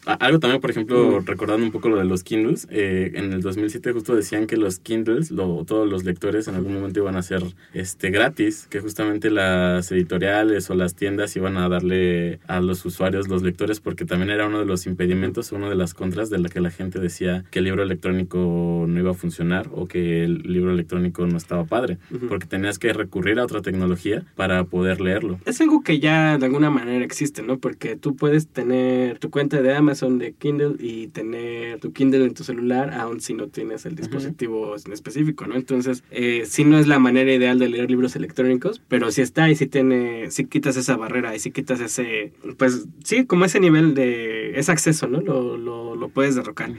[0.05, 3.91] Algo también, por ejemplo, recordando un poco lo de los Kindles, eh, en el 2007
[3.91, 7.43] justo decían que los Kindles, lo, todos los lectores en algún momento iban a ser
[7.73, 13.27] este, gratis, que justamente las editoriales o las tiendas iban a darle a los usuarios,
[13.27, 16.49] los lectores, porque también era uno de los impedimentos, una de las contras de la
[16.49, 20.39] que la gente decía que el libro electrónico no iba a funcionar o que el
[20.43, 21.97] libro electrónico no estaba padre,
[22.29, 25.39] porque tenías que recurrir a otra tecnología para poder leerlo.
[25.45, 27.59] Es algo que ya de alguna manera existe, ¿no?
[27.59, 32.33] Porque tú puedes tener tu cuenta de Amazon de Kindle y tener tu Kindle en
[32.33, 35.55] tu celular, aun si no tienes el dispositivo en específico, ¿no?
[35.55, 38.44] Entonces, eh, si no es la manera ideal de leer libros electrónicos,
[38.87, 42.87] pero si está y si tiene, si quitas esa barrera y si quitas ese, pues
[43.03, 45.21] sí, como ese nivel de, ese acceso, ¿no?
[45.21, 46.71] Lo, lo, lo puedes derrocar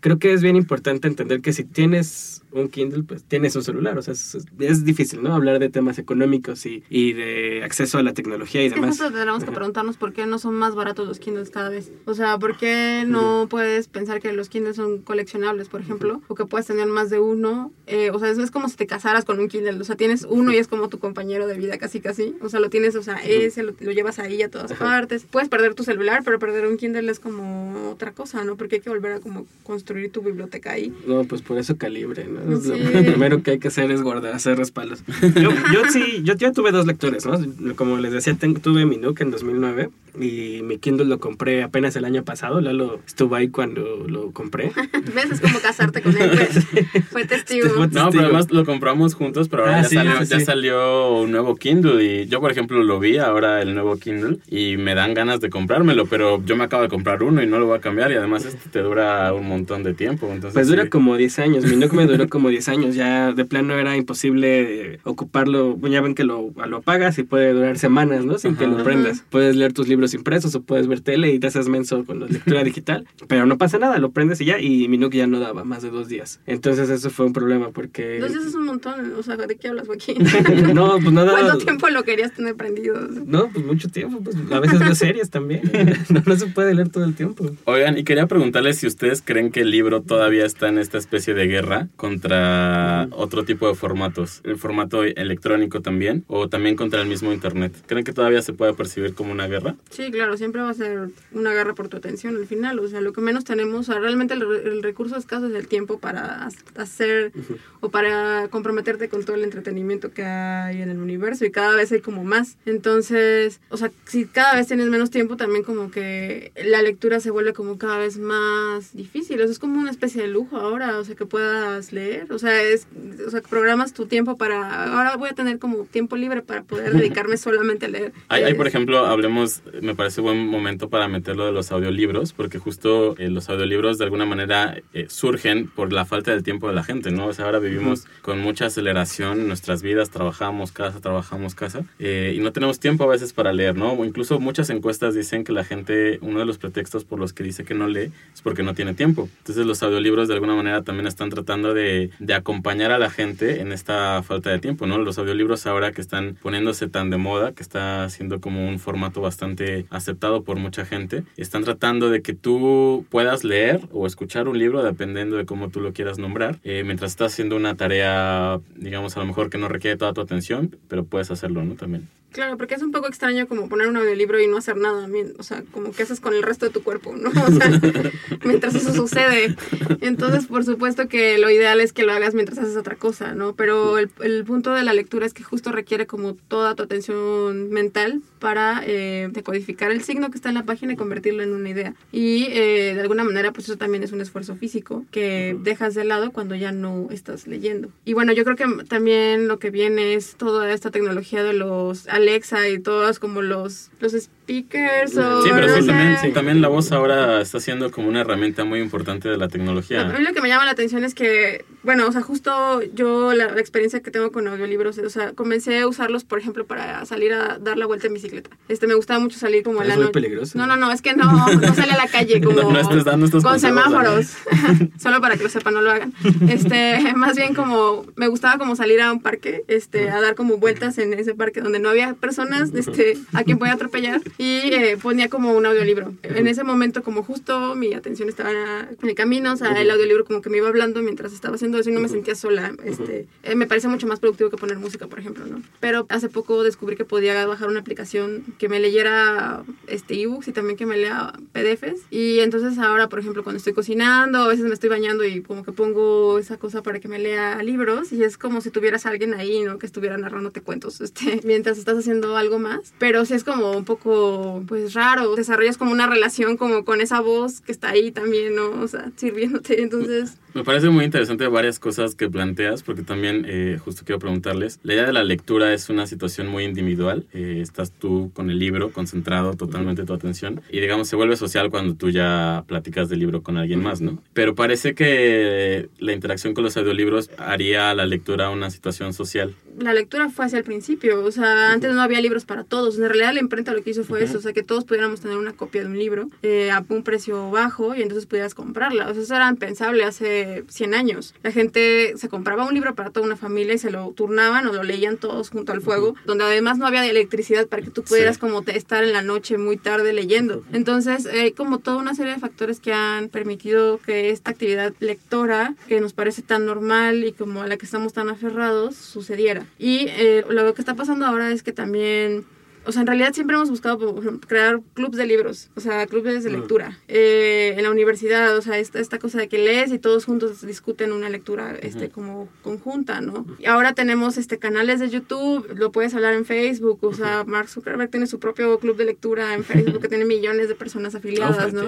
[0.00, 3.98] creo que es bien importante entender que si tienes un Kindle, pues tienes un celular.
[3.98, 5.34] O sea, es, difícil, ¿no?
[5.34, 8.98] Hablar de temas económicos y, y, de acceso a la tecnología y demás.
[8.98, 11.92] Justo tenemos que preguntarnos por qué no son más baratos los Kindles cada vez.
[12.06, 16.22] O sea, ¿por qué no puedes pensar que los Kindles son coleccionables, por ejemplo?
[16.28, 17.72] O que puedes tener más de uno.
[17.86, 19.80] Eh, o sea, es, es como si te casaras con un Kindle.
[19.80, 22.34] O sea, tienes uno y es como tu compañero de vida, casi, casi.
[22.40, 25.26] O sea, lo tienes, o sea, ese lo, llevas ahí a todas partes.
[25.30, 28.56] Puedes perder tu celular, pero perder un Kindle es como otra cosa, ¿no?
[28.56, 30.92] Porque hay que volver a como construir tu biblioteca ahí.
[31.06, 32.40] No, pues por eso calibre, ¿no?
[32.50, 35.02] Lo primero que hay que hacer es guardar, hacer respaldos.
[35.34, 37.38] Yo, yo sí, yo ya tuve dos lectores, ¿no?
[37.76, 42.04] Como les decía, tuve mi Nook en 2009 y mi Kindle lo compré apenas el
[42.04, 42.60] año pasado.
[42.60, 44.72] Lalo estuvo ahí cuando lo compré.
[45.14, 45.30] ¿Ves?
[45.30, 46.30] Es como casarte con él.
[46.30, 47.04] Pues.
[47.10, 47.68] Fue testigo.
[47.86, 51.56] No, pero además lo compramos juntos, pero ahora ah, ya, salió, ya salió un nuevo
[51.56, 55.40] Kindle y yo, por ejemplo, lo vi ahora el nuevo Kindle y me dan ganas
[55.40, 58.10] de comprármelo, pero yo me acabo de comprar uno y no lo voy a cambiar
[58.10, 60.26] y además este te dura un montón de tiempo.
[60.26, 61.64] Entonces, pues dura como 10 años.
[61.64, 62.94] Mi Nook me duró como 10 años.
[62.94, 65.78] Ya de plano era imposible ocuparlo.
[65.88, 68.38] Ya ven que lo, lo apagas y puede durar semanas, ¿no?
[68.38, 69.24] Sin que lo prendas.
[69.30, 72.26] Puedes leer tus libros impresos o puedes ver tele y te haces menso con la
[72.26, 75.40] lectura digital, pero no pasa nada, lo prendes y ya, y mi Nook ya no
[75.40, 76.40] daba más de dos días.
[76.46, 78.18] Entonces eso fue un problema porque...
[78.18, 80.18] Dos días es un montón, o sea, ¿de qué hablas, Joaquín?
[80.74, 81.32] no, pues nada.
[81.32, 82.98] ¿Cuánto tiempo lo querías tener prendido?
[83.26, 85.62] No, pues mucho tiempo, pues a veces veo series también,
[86.08, 87.50] no, no se puede leer todo el tiempo.
[87.64, 91.34] Oigan, y quería preguntarles si ustedes creen que el libro todavía está en esta especie
[91.34, 97.08] de guerra contra otro tipo de formatos, el formato electrónico también, o también contra el
[97.08, 97.74] mismo Internet.
[97.86, 99.76] ¿Creen que todavía se puede percibir como una guerra?
[99.90, 102.78] Sí, claro, siempre va a ser una guerra por tu atención al final.
[102.78, 105.98] O sea, lo que menos tenemos, o sea, realmente el, recurso escaso es el tiempo
[105.98, 107.32] para hacer
[107.80, 111.90] o para comprometerte con todo el entretenimiento que hay en el universo y cada vez
[111.92, 112.56] hay como más.
[112.66, 117.30] Entonces, o sea, si cada vez tienes menos tiempo, también como que la lectura se
[117.30, 119.40] vuelve como cada vez más difícil.
[119.40, 122.32] O sea, es como una especie de lujo ahora, o sea, que puedas leer.
[122.32, 122.86] O sea, es,
[123.26, 126.92] o sea, programas tu tiempo para, ahora voy a tener como tiempo libre para poder
[126.94, 128.12] dedicarme solamente a leer.
[128.28, 133.16] Hay, por ejemplo, hablemos, me parece buen momento para meterlo de los audiolibros, porque justo
[133.18, 136.84] eh, los audiolibros de alguna manera eh, surgen por la falta del tiempo de la
[136.84, 137.26] gente, ¿no?
[137.26, 142.34] O sea, ahora vivimos con mucha aceleración en nuestras vidas, trabajamos casa, trabajamos casa, eh,
[142.36, 143.92] y no tenemos tiempo a veces para leer, ¿no?
[143.92, 147.44] O incluso muchas encuestas dicen que la gente, uno de los pretextos por los que
[147.44, 149.28] dice que no lee es porque no tiene tiempo.
[149.38, 153.60] Entonces los audiolibros de alguna manera también están tratando de, de acompañar a la gente
[153.60, 154.98] en esta falta de tiempo, ¿no?
[154.98, 159.20] Los audiolibros ahora que están poniéndose tan de moda, que está siendo como un formato
[159.20, 164.58] bastante aceptado por mucha gente, están tratando de que tú puedas leer o escuchar un
[164.58, 169.16] libro, dependiendo de cómo tú lo quieras nombrar, eh, mientras estás haciendo una tarea, digamos,
[169.16, 171.74] a lo mejor que no requiere toda tu atención, pero puedes hacerlo, ¿no?
[171.74, 172.17] También.
[172.32, 175.42] Claro, porque es un poco extraño como poner un audiolibro y no hacer nada, o
[175.42, 177.30] sea, como que haces con el resto de tu cuerpo, ¿no?
[177.48, 177.70] O sea,
[178.44, 179.56] mientras eso sucede.
[180.00, 183.54] Entonces, por supuesto que lo ideal es que lo hagas mientras haces otra cosa, ¿no?
[183.54, 187.70] Pero el, el punto de la lectura es que justo requiere como toda tu atención
[187.70, 191.68] mental para eh, decodificar el signo que está en la página y convertirlo en una
[191.68, 191.94] idea.
[192.12, 196.04] Y eh, de alguna manera, pues eso también es un esfuerzo físico que dejas de
[196.04, 197.90] lado cuando ya no estás leyendo.
[198.04, 202.08] Y bueno, yo creo que también lo que viene es toda esta tecnología de los
[202.18, 205.42] Alexa y todos como los, los speakers o...
[205.42, 208.80] Sí, pero sí, también, sí, también la voz ahora está siendo como una herramienta muy
[208.80, 210.02] importante de la tecnología.
[210.02, 213.32] A mí lo que me llama la atención es que, bueno, o sea, justo yo
[213.34, 217.32] la, experiencia que tengo con audiolibros, o sea, comencé a usarlos, por ejemplo, para salir
[217.32, 218.50] a dar la vuelta en bicicleta.
[218.68, 220.12] Este, me gustaba mucho salir como en la noche.
[220.12, 220.56] peligroso?
[220.58, 223.26] No, no, no, es que no, no sale a la calle como no, estés dando
[223.26, 224.34] estos con semáforos.
[224.98, 226.12] Solo para que lo sepan, no lo hagan.
[226.48, 230.58] Este, más bien como, me gustaba como salir a un parque, este, a dar como
[230.58, 234.96] vueltas en ese parque donde no había personas, este, a quien podía atropellar y eh,
[235.00, 236.14] ponía como un audiolibro.
[236.22, 240.24] En ese momento como justo mi atención estaba en el camino, o sea, el audiolibro
[240.24, 242.72] como que me iba hablando mientras estaba haciendo eso y no me sentía sola.
[242.84, 245.62] Este, eh, me parece mucho más productivo que poner música, por ejemplo, ¿no?
[245.80, 250.52] Pero hace poco descubrí que podía bajar una aplicación que me leyera este ebooks y
[250.52, 252.02] también que me lea PDFs.
[252.10, 255.64] Y entonces ahora, por ejemplo, cuando estoy cocinando, a veces me estoy bañando y como
[255.64, 259.10] que pongo esa cosa para que me lea libros y es como si tuvieras a
[259.10, 259.78] alguien ahí, ¿no?
[259.78, 262.92] Que estuviera narrándote cuentos, este, mientras estás haciendo algo más.
[262.98, 267.20] Pero sí es como un poco pues raro, desarrollas como una relación como con esa
[267.20, 268.70] voz que está ahí también, ¿no?
[268.80, 270.38] O sea, sirviéndote, entonces...
[270.58, 274.94] Me parece muy interesante varias cosas que planteas, porque también eh, justo quiero preguntarles, la
[274.94, 278.90] idea de la lectura es una situación muy individual, eh, estás tú con el libro,
[278.90, 283.40] concentrado totalmente tu atención, y digamos se vuelve social cuando tú ya platicas del libro
[283.40, 284.20] con alguien más, ¿no?
[284.32, 289.54] Pero parece que la interacción con los audiolibros haría la lectura una situación social.
[289.78, 293.08] La lectura fue hacia el principio, o sea, antes no había libros para todos, en
[293.08, 295.52] realidad la imprenta lo que hizo fue eso, o sea, que todos pudiéramos tener una
[295.52, 299.22] copia de un libro eh, a un precio bajo y entonces pudieras comprarla, o sea,
[299.22, 301.34] eso era impensable hace 100 años.
[301.42, 304.72] La gente se compraba un libro para toda una familia y se lo turnaban o
[304.72, 308.38] lo leían todos junto al fuego, donde además no había electricidad para que tú pudieras
[308.38, 310.64] como estar en la noche muy tarde leyendo.
[310.72, 315.74] Entonces hay como toda una serie de factores que han permitido que esta actividad lectora,
[315.86, 319.66] que nos parece tan normal y como a la que estamos tan aferrados, sucediera.
[319.78, 322.44] Y eh, lo que está pasando ahora es que también
[322.88, 326.06] o sea, en realidad siempre hemos buscado por ejemplo, crear clubs de libros, o sea,
[326.06, 326.98] clubes de lectura.
[327.06, 330.66] Eh, en la universidad, o sea, esta, esta cosa de que lees y todos juntos
[330.66, 333.44] discuten una lectura este, como conjunta, ¿no?
[333.58, 337.68] Y ahora tenemos este, canales de YouTube, lo puedes hablar en Facebook, o sea, Mark
[337.68, 341.74] Zuckerberg tiene su propio club de lectura en Facebook que tiene millones de personas afiliadas,
[341.74, 341.82] ¿no?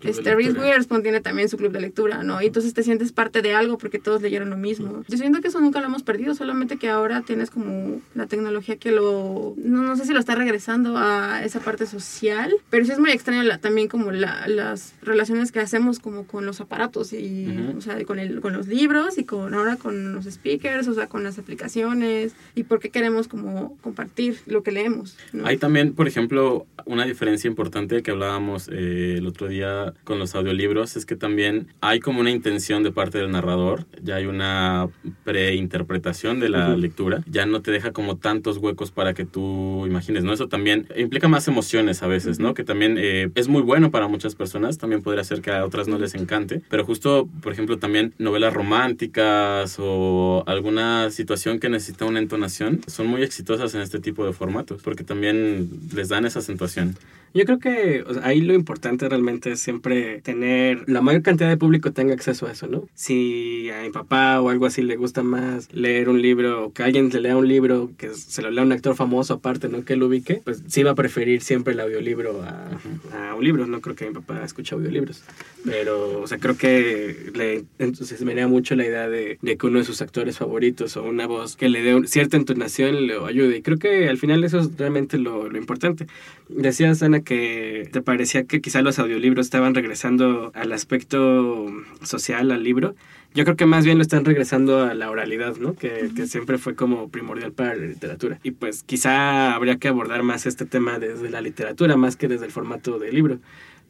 [0.00, 2.40] Este, Reese Witherspoon tiene también su club de lectura, ¿no?
[2.40, 5.04] Y entonces te sientes parte de algo porque todos leyeron lo mismo.
[5.08, 8.76] Yo siento que eso nunca lo hemos perdido, solamente que ahora tienes como la tecnología
[8.76, 9.52] que lo...
[9.58, 13.10] No, no sé si lo está regresando a esa parte social, pero sí es muy
[13.10, 17.46] extraño también como las relaciones que hacemos como con los aparatos y,
[17.76, 21.06] o sea, con, el, con los libros y con ahora con los speakers, o sea,
[21.08, 25.16] con las aplicaciones y por qué queremos como compartir lo que leemos.
[25.44, 30.34] Hay también, por ejemplo, una diferencia importante que hablábamos eh, el otro día con los
[30.34, 34.88] audiolibros, es que también hay como una intención de parte del narrador, ya hay una
[35.24, 40.24] preinterpretación de la lectura, ya no te deja como tantos huecos para que tú imagines,
[40.28, 40.34] ¿no?
[40.34, 42.52] Eso también implica más emociones a veces, ¿no?
[42.52, 45.88] Que también eh, es muy bueno para muchas personas, también podría ser que a otras
[45.88, 52.04] no les encante, pero justo, por ejemplo, también novelas románticas o alguna situación que necesita
[52.04, 56.40] una entonación son muy exitosas en este tipo de formatos, porque también les dan esa
[56.40, 56.96] acentuación.
[57.34, 61.92] Yo creo que ahí lo importante realmente es siempre tener la mayor cantidad de público
[61.92, 62.88] tenga acceso a eso, ¿no?
[62.94, 66.82] Si a mi papá o algo así le gusta más leer un libro o que
[66.82, 69.84] alguien le lea un libro que se lo lea un actor famoso aparte, ¿no?
[69.84, 73.66] Que lo ubique, pues sí va a preferir siempre el audiolibro a, un libro.
[73.66, 75.22] No creo que mi papá escuche audiolibros,
[75.64, 79.78] pero, o sea, creo que le, entonces me da mucho la idea de, que uno
[79.78, 83.58] de sus actores favoritos o una voz que le dé cierta entonación le ayude.
[83.58, 86.06] Y creo que al final eso es realmente lo, lo importante.
[86.48, 91.66] Decías, Ana, que te parecía que quizá los audiolibros estaban regresando al aspecto
[92.02, 92.94] social, al libro.
[93.34, 95.74] Yo creo que más bien lo están regresando a la oralidad, ¿no?
[95.74, 98.40] Que, que, siempre fue como primordial para la literatura.
[98.42, 102.46] Y pues quizá habría que abordar más este tema desde la literatura, más que desde
[102.46, 103.38] el formato de libro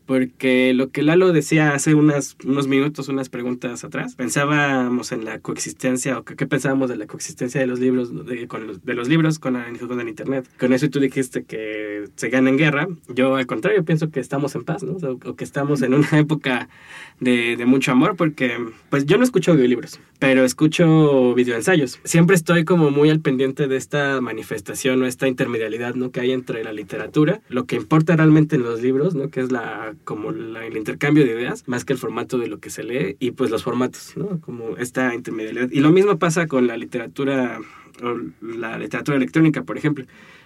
[0.09, 5.38] porque lo que Lalo decía hace unas, unos minutos, unas preguntas atrás, pensábamos en la
[5.40, 9.06] coexistencia, o qué pensábamos de la coexistencia de los libros, de, con los, de los
[9.06, 10.48] libros con, con el Internet.
[10.59, 12.88] Con eso tú dijiste que se gana en guerra.
[13.14, 14.96] Yo, al contrario, pienso que estamos en paz, ¿no?
[14.96, 16.70] O, que estamos en una época
[17.20, 18.56] de, de, mucho amor, porque,
[18.88, 22.00] pues yo no escucho audiolibros, pero escucho videoensayos.
[22.04, 26.12] Siempre estoy como muy al pendiente de esta manifestación o esta intermedialidad, ¿no?
[26.12, 29.28] Que hay entre la literatura, lo que importa realmente en los libros, ¿no?
[29.28, 32.70] Que es la como el intercambio de ideas, más que el formato de lo que
[32.70, 34.40] se lee y pues los formatos, ¿no?
[34.40, 35.68] Como esta intermedialidad.
[35.70, 37.61] Y lo mismo pasa con la literatura,
[38.40, 40.05] la literatura electrónica, por ejemplo.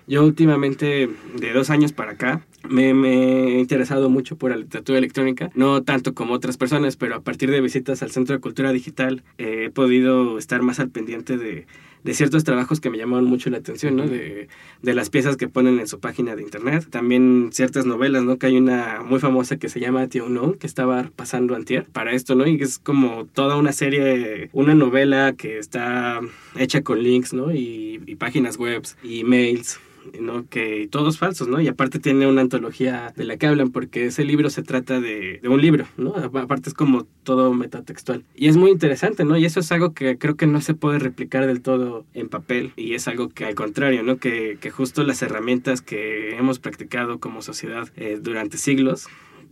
[0.09, 4.99] Yo últimamente, de dos años para acá, me, me, he interesado mucho por la literatura
[4.99, 8.73] electrónica, no tanto como otras personas, pero a partir de visitas al Centro de Cultura
[8.73, 11.67] Digital he podido estar más al pendiente de
[12.05, 14.07] de ciertos trabajos que me llamaron mucho la atención, ¿no?
[14.07, 14.49] De,
[14.83, 16.87] de, las piezas que ponen en su página de internet.
[16.91, 18.39] También ciertas novelas, ¿no?
[18.39, 22.13] Que hay una muy famosa que se llama Tío No, que estaba pasando antier para
[22.13, 22.47] esto, ¿no?
[22.47, 26.21] Y es como toda una serie, una novela que está
[26.57, 27.53] hecha con links, ¿no?
[27.53, 29.81] Y, y páginas web, y emails
[30.21, 30.47] ¿no?
[30.49, 31.61] Que todos falsos, ¿no?
[31.61, 35.41] Y aparte tiene una antología de la que hablan, porque ese libro se trata de,
[35.43, 36.15] de, un libro, ¿no?
[36.17, 38.25] Aparte es como todo metatextual.
[38.35, 39.37] Y es muy interesante, ¿no?
[39.37, 42.73] Y eso es algo que creo que no se puede replicar del todo en papel.
[42.77, 44.19] Y es algo que al contrario, ¿no?
[44.19, 49.09] Que, que justo las herramientas que hemos practicado como sociedad eh, durante siglos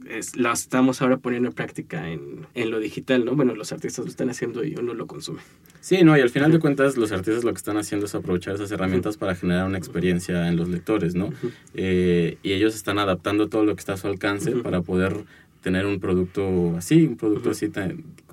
[0.09, 3.35] es, la estamos ahora poniendo en práctica en, en, lo digital, ¿no?
[3.35, 5.41] Bueno, los artistas lo están haciendo y uno lo consume.
[5.81, 8.55] Sí, no, y al final de cuentas los artistas lo que están haciendo es aprovechar
[8.55, 11.33] esas herramientas para generar una experiencia en los lectores, ¿no?
[11.75, 15.25] Eh, y ellos están adaptando todo lo que está a su alcance para poder
[15.63, 17.71] tener un producto así, un producto así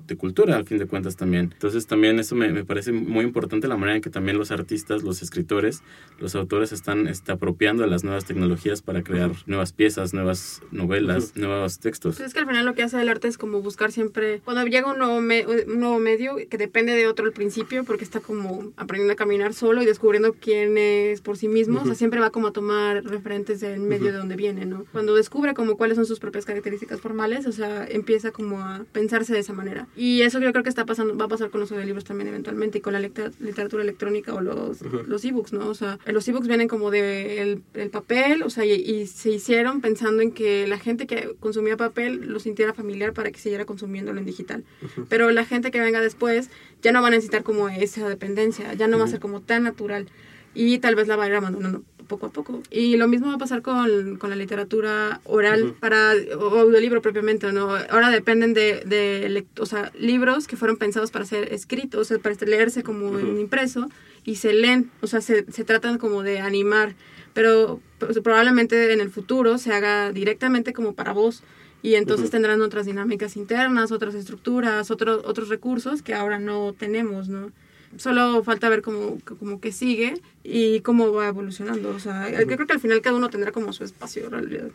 [0.08, 1.50] de cultura, al fin de cuentas también.
[1.52, 5.02] Entonces también eso me, me, parece muy importante la manera en que también los artistas,
[5.02, 5.82] los escritores,
[6.18, 11.36] los autores están está, apropiando de las nuevas tecnologías para crear nuevas piezas, nuevas novelas,
[11.36, 12.16] nuevos textos.
[12.16, 14.64] Pues es que al final lo que hace el arte es como buscar siempre, cuando
[14.64, 18.72] llega un nuevo, un nuevo medio que depende de otro al principio, porque está como
[18.76, 22.30] aprendiendo a caminar solo y descubriendo quién es por sí mismo, o sea, siempre va
[22.30, 24.86] como a tomar referentes del medio de donde viene, ¿no?
[24.92, 29.32] Cuando descubre como cuáles son sus propias características formales, o sea, empieza como a pensarse
[29.32, 29.86] de esa manera.
[29.98, 32.78] Y eso yo creo que está pasando, va a pasar con los audiolibros también eventualmente
[32.78, 35.68] y con la literatura electrónica o los, los ebooks, ¿no?
[35.68, 40.22] O sea, los ebooks vienen como de el, papel, o sea, y, se hicieron pensando
[40.22, 44.24] en que la gente que consumía papel lo sintiera familiar para que siguiera consumiéndolo en
[44.24, 44.62] digital.
[45.08, 46.48] Pero la gente que venga después
[46.80, 49.64] ya no va a necesitar como esa dependencia, ya no va a ser como tan
[49.64, 50.06] natural.
[50.54, 52.62] Y tal vez la va a ir abandonando poco a poco.
[52.70, 57.52] Y lo mismo va a pasar con, con la literatura oral para o audiolibro propiamente,
[57.52, 57.70] ¿no?
[57.90, 62.18] Ahora dependen de, de o sea, libros que fueron pensados para ser escritos, o sea,
[62.18, 63.88] para leerse como en impreso
[64.24, 66.94] y se leen, o sea, se, se tratan como de animar
[67.38, 71.44] pero pues, probablemente en el futuro se haga directamente como para vos
[71.82, 77.28] y entonces tendrán otras dinámicas internas, otras estructuras, otros otros recursos que ahora no tenemos,
[77.28, 77.52] ¿no?
[77.96, 80.20] Solo falta ver cómo, cómo que sigue
[80.50, 81.90] y cómo va evolucionando.
[81.90, 84.68] O sea, yo creo que al final cada uno tendrá como su espacio en realidad.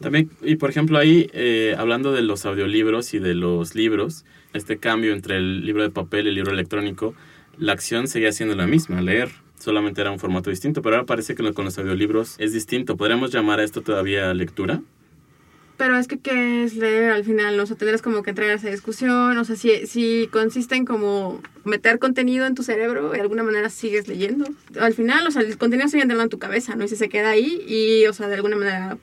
[0.00, 4.78] También, y por ejemplo ahí, eh, hablando de los audiolibros y de los libros, este
[4.78, 7.14] cambio entre el libro de papel y el libro electrónico,
[7.58, 9.30] la acción seguía siendo la misma, leer.
[9.58, 12.96] Solamente era un formato distinto, pero ahora parece que con los audiolibros es distinto.
[12.96, 14.80] ¿Podríamos llamar a esto todavía lectura?
[15.78, 17.58] Pero es que, ¿qué es leer al final?
[17.60, 19.38] O sea, tendrás como que entrar a esa discusión.
[19.38, 23.70] O sea, si, si consiste en como meter contenido en tu cerebro, de alguna manera
[23.70, 24.44] sigues leyendo.
[24.80, 26.84] Al final, o sea, el contenido sigue entrando en tu cabeza, ¿no?
[26.84, 28.98] Y si se queda ahí y, o sea, de alguna manera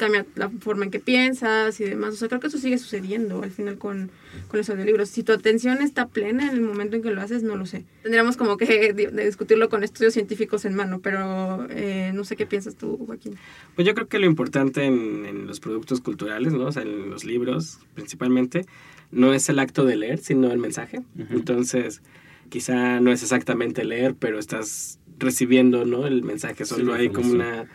[0.00, 2.14] cambia la forma en que piensas y demás.
[2.14, 4.10] O sea, creo que eso sigue sucediendo al final con,
[4.48, 5.10] con los audiolibros.
[5.10, 7.84] Si tu atención está plena en el momento en que lo haces, no lo sé.
[8.02, 12.46] Tendríamos como que de, discutirlo con estudios científicos en mano, pero eh, no sé qué
[12.46, 13.36] piensas tú, Joaquín.
[13.76, 16.64] Pues yo creo que lo importante en, en los productos culturales, ¿no?
[16.64, 18.64] O sea, en los libros principalmente,
[19.10, 21.02] no es el acto de leer, sino el mensaje.
[21.28, 22.00] Entonces,
[22.48, 26.06] quizá no es exactamente leer, pero estás recibiendo, ¿no?
[26.06, 27.68] El mensaje, solo hay como una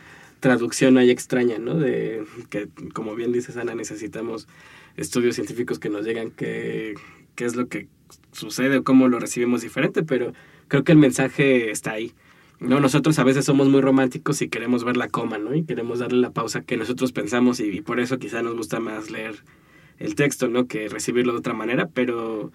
[0.46, 1.74] traducción ahí extraña, ¿no?
[1.74, 4.48] De que, como bien dices, Ana, necesitamos
[4.96, 6.94] estudios científicos que nos digan qué,
[7.34, 7.88] qué es lo que
[8.32, 10.34] sucede o cómo lo recibimos diferente, pero
[10.68, 12.14] creo que el mensaje está ahí.
[12.60, 12.80] ¿no?
[12.80, 15.56] Nosotros a veces somos muy románticos y queremos ver la coma, ¿no?
[15.56, 19.10] Y queremos darle la pausa que nosotros pensamos y, por eso quizá nos gusta más
[19.10, 19.38] leer
[19.98, 20.68] el texto, ¿no?
[20.68, 22.52] Que recibirlo de otra manera, pero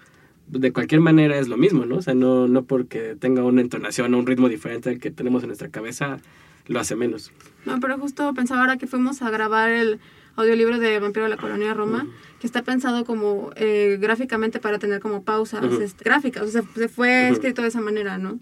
[0.47, 1.97] de cualquier manera es lo mismo, ¿no?
[1.97, 5.43] O sea, no, no porque tenga una entonación o un ritmo diferente al que tenemos
[5.43, 6.21] en nuestra cabeza,
[6.67, 7.31] lo hace menos.
[7.65, 9.99] No, pero justo pensaba ahora que fuimos a grabar el
[10.35, 12.07] audiolibro de Vampiro de la Colonia Roma,
[12.39, 15.61] que está pensado como eh, gráficamente para tener como pausas
[15.99, 18.39] gráficas, o sea, se fue escrito de esa manera, ¿no?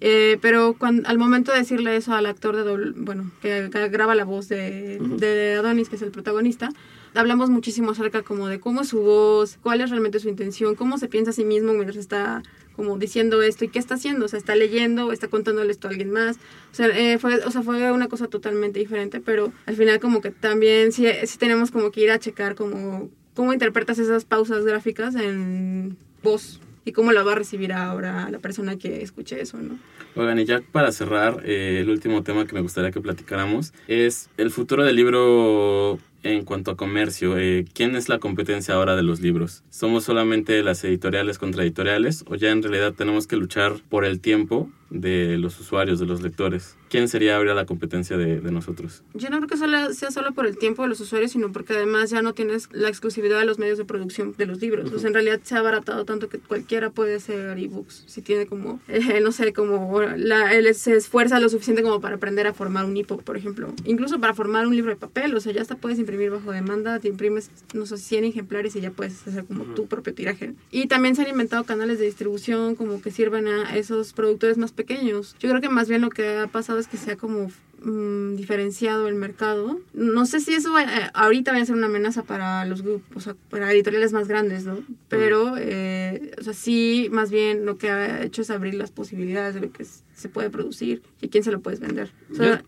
[0.00, 4.24] Eh, pero cuando, al momento de decirle eso al actor de bueno, que, graba la
[4.24, 6.70] voz de, de, Adonis, que es el protagonista,
[7.14, 10.98] hablamos muchísimo acerca como de cómo es su voz, cuál es realmente su intención, cómo
[10.98, 12.42] se piensa a sí mismo mientras está
[12.76, 15.90] como diciendo esto y qué está haciendo, o sea, está leyendo, está contándole esto a
[15.90, 16.36] alguien más,
[16.72, 20.20] o sea, eh, fue, o sea, fue una cosa totalmente diferente, pero al final como
[20.20, 24.64] que también sí, sí tenemos como que ir a checar como cómo interpretas esas pausas
[24.64, 29.58] gráficas en voz y cómo la va a recibir ahora la persona que escuche eso,
[29.58, 29.78] ¿no?
[30.16, 34.28] Oigan, y ya para cerrar, eh, el último tema que me gustaría que platicáramos es
[34.36, 39.02] el futuro del libro en cuanto a comercio, eh, ¿quién es la competencia ahora de
[39.02, 39.62] los libros?
[39.68, 44.20] ¿Somos solamente las editoriales contra editoriales o ya en realidad tenemos que luchar por el
[44.20, 46.76] tiempo de los usuarios, de los lectores?
[46.88, 49.02] ¿Quién sería ahora la competencia de, nosotros?
[49.14, 51.74] Yo no creo que solo, sea solo por el tiempo de los usuarios, sino porque
[51.74, 54.92] además ya no tienes la exclusividad de los medios de producción de los libros.
[54.92, 58.04] O sea, en realidad se ha abaratado tanto que cualquiera puede hacer ebooks.
[58.06, 62.16] Si tiene como, eh, no sé, como la, él se esfuerza lo suficiente como para
[62.16, 63.74] aprender a formar un ebook, por ejemplo.
[63.84, 65.34] Incluso para formar un libro de papel.
[65.34, 68.80] O sea, ya hasta puedes imprimir bajo demanda, te imprimes, no sé, 100 ejemplares y
[68.80, 70.54] ya puedes hacer como tu propio tiraje.
[70.70, 74.72] Y también se han inventado canales de distribución como que sirvan a esos productores más
[74.72, 75.36] pequeños.
[75.38, 77.50] Yo creo que más bien lo que ha pasado es que se ha como
[77.82, 79.80] mm, diferenciado el mercado.
[79.92, 83.20] No sé si eso eh, ahorita va a ser una amenaza para los grupos, o
[83.20, 84.78] sea, para editoriales más grandes, ¿no?
[85.08, 89.54] Pero, eh, o sea, sí, más bien lo que ha hecho es abrir las posibilidades
[89.54, 92.10] de lo que se puede producir y quién se lo puedes vender.
[92.32, 92.62] O sea,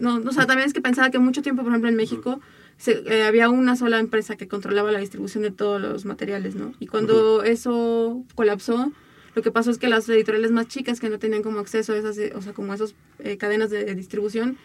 [0.00, 2.40] no, o sea, también es que pensaba que mucho tiempo, por ejemplo, en México
[2.86, 6.72] eh, había una sola empresa que controlaba la distribución de todos los materiales, ¿no?
[6.80, 8.92] Y cuando eso colapsó,
[9.34, 11.98] lo que pasó es que las editoriales más chicas que no tenían como acceso a
[11.98, 14.56] esas, eh, o sea, como esas eh, cadenas de, distribución,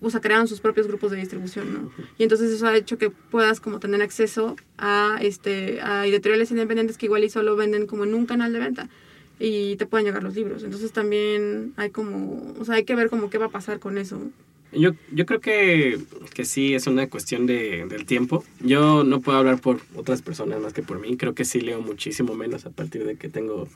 [0.00, 1.90] o sea, crearon sus propios grupos de distribución, ¿no?
[2.18, 6.98] Y entonces eso ha hecho que puedas como tener acceso a, este, a editoriales independientes
[6.98, 8.88] que igual y solo venden como en un canal de venta
[9.38, 10.62] y te pueden llegar los libros.
[10.64, 13.98] Entonces también hay como, o sea, hay que ver como qué va a pasar con
[13.98, 14.30] eso.
[14.72, 15.98] Yo, yo creo que,
[16.34, 18.44] que sí es una cuestión de, del tiempo.
[18.60, 21.16] Yo no puedo hablar por otras personas más que por mí.
[21.16, 23.68] Creo que sí leo muchísimo menos a partir de que tengo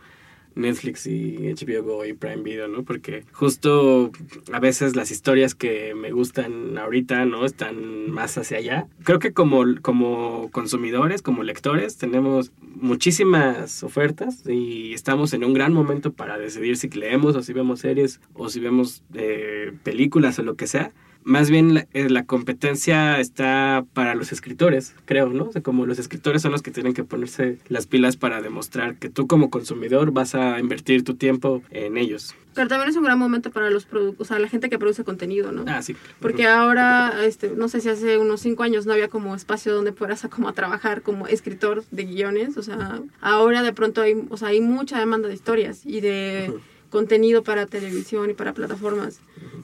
[0.54, 2.84] Netflix y HBO Go y Prime Video, ¿no?
[2.84, 4.10] Porque justo
[4.52, 7.44] a veces las historias que me gustan ahorita, ¿no?
[7.44, 8.86] Están más hacia allá.
[9.04, 15.72] Creo que como, como consumidores, como lectores, tenemos muchísimas ofertas y estamos en un gran
[15.72, 20.42] momento para decidir si leemos o si vemos series o si vemos eh, películas o
[20.42, 20.92] lo que sea
[21.24, 25.44] más bien eh, la, competencia está para los escritores, creo, ¿no?
[25.44, 28.96] O sea, como los escritores son los que tienen que ponerse las pilas para demostrar
[28.96, 32.34] que tú como consumidor vas a invertir tu tiempo en ellos.
[32.54, 35.50] Pero también es un gran momento para los o sea, la gente que produce contenido,
[35.50, 35.64] ¿no?
[35.66, 35.96] Ah, sí.
[36.20, 39.92] Porque ahora, este, no sé si hace unos cinco años no había como espacio donde
[39.92, 44.14] fueras a como a trabajar como escritor de guiones, o sea, ahora de pronto hay,
[44.28, 46.54] o sea, hay mucha demanda de historias y de
[46.94, 49.18] contenido para televisión y para plataformas.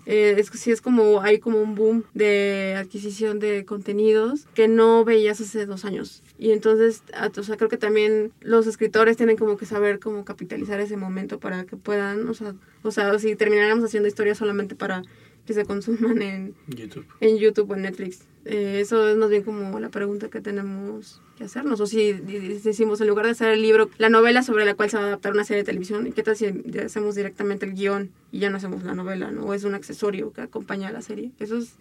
[0.05, 5.05] Eh, es sí es como, hay como un boom de adquisición de contenidos que no
[5.05, 6.25] veías hace dos años.
[6.41, 7.05] Y entonces,
[7.39, 11.39] o sea, creo que también los escritores tienen como que saber cómo capitalizar ese momento
[11.39, 15.05] para que puedan, o sea, o sea, si termináramos haciendo historias solamente para
[15.51, 18.21] que se consuman en YouTube, en YouTube o en Netflix.
[18.45, 21.81] Eh, eso es más bien como la pregunta que tenemos que hacernos.
[21.81, 24.97] O si decimos, en lugar de hacer el libro, la novela sobre la cual se
[24.97, 26.47] va a adaptar una serie de televisión, ¿qué tal si
[26.85, 29.47] hacemos directamente el guion y ya no hacemos la novela, ¿no?
[29.47, 31.33] O es un accesorio que acompaña a la serie.
[31.41, 31.75] Eso es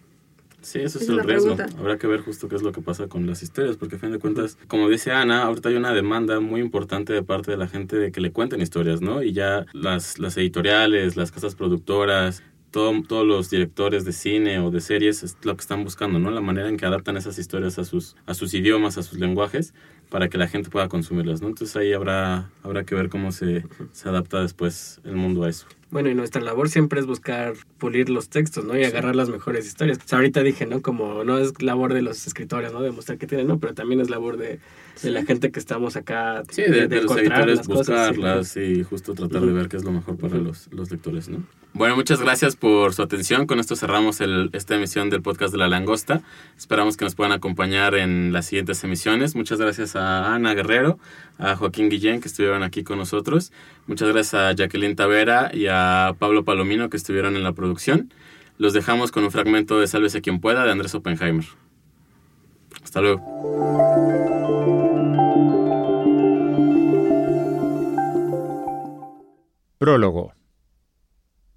[0.62, 1.56] Sí, eso es, el riesgo.
[1.78, 4.12] Habrá que ver justo qué es lo que pasa con las historias, porque a fin
[4.12, 7.66] de cuentas, como dice Ana, ahorita hay una demanda muy importante de parte de la
[7.66, 9.22] gente de que le cuenten historias, ¿no?
[9.22, 14.80] Y ya las, las editoriales, las casas productoras, todos los directores de cine o de
[14.80, 16.30] series es lo que están buscando, ¿no?
[16.30, 19.74] La manera en que adaptan esas historias a sus, a sus idiomas, a sus lenguajes,
[20.10, 21.48] para que la gente pueda consumirlas, ¿no?
[21.48, 25.66] Entonces ahí habrá, habrá que ver cómo se, se adapta después el mundo a eso.
[25.90, 28.78] Bueno, y nuestra labor siempre es buscar pulir los textos, ¿no?
[28.78, 29.98] Y agarrar las mejores historias.
[29.98, 30.82] O sea, ahorita dije, ¿no?
[30.82, 32.80] Como no es labor de los escritores, ¿no?
[32.80, 34.60] Demostrar que tienen, no, pero también es labor de,
[35.02, 36.44] de la gente que estamos acá.
[36.50, 40.36] Sí, de, los editores buscarlas y justo tratar de ver qué es lo mejor para
[40.36, 41.42] los, los lectores, ¿no?
[41.72, 43.46] Bueno, muchas gracias por su atención.
[43.46, 46.20] Con esto cerramos el, esta emisión del podcast de La Langosta.
[46.56, 49.34] Esperamos que nos puedan acompañar en las siguientes emisiones.
[49.34, 50.98] Muchas gracias a Ana Guerrero,
[51.38, 53.52] a Joaquín Guillén, que estuvieron aquí con nosotros.
[53.86, 58.12] Muchas gracias a Jacqueline Tavera y a Pablo Palomino, que estuvieron en la producción.
[58.58, 61.46] Los dejamos con un fragmento de Sálvese quien pueda de Andrés Oppenheimer.
[62.82, 63.20] Hasta luego.
[69.78, 70.39] Prólogo.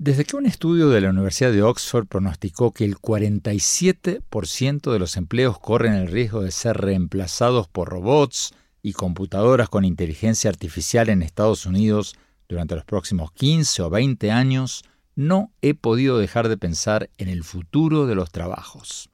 [0.04, 5.16] Desde que un estudio de la Universidad de Oxford pronosticó que el 47% de los
[5.16, 11.22] empleos corren el riesgo de ser reemplazados por robots y computadoras con inteligencia artificial en
[11.22, 12.18] Estados Unidos
[12.49, 14.84] durante los próximos 15 o 20 años,
[15.16, 19.10] no he podido dejar de pensar en el futuro de los trabajos.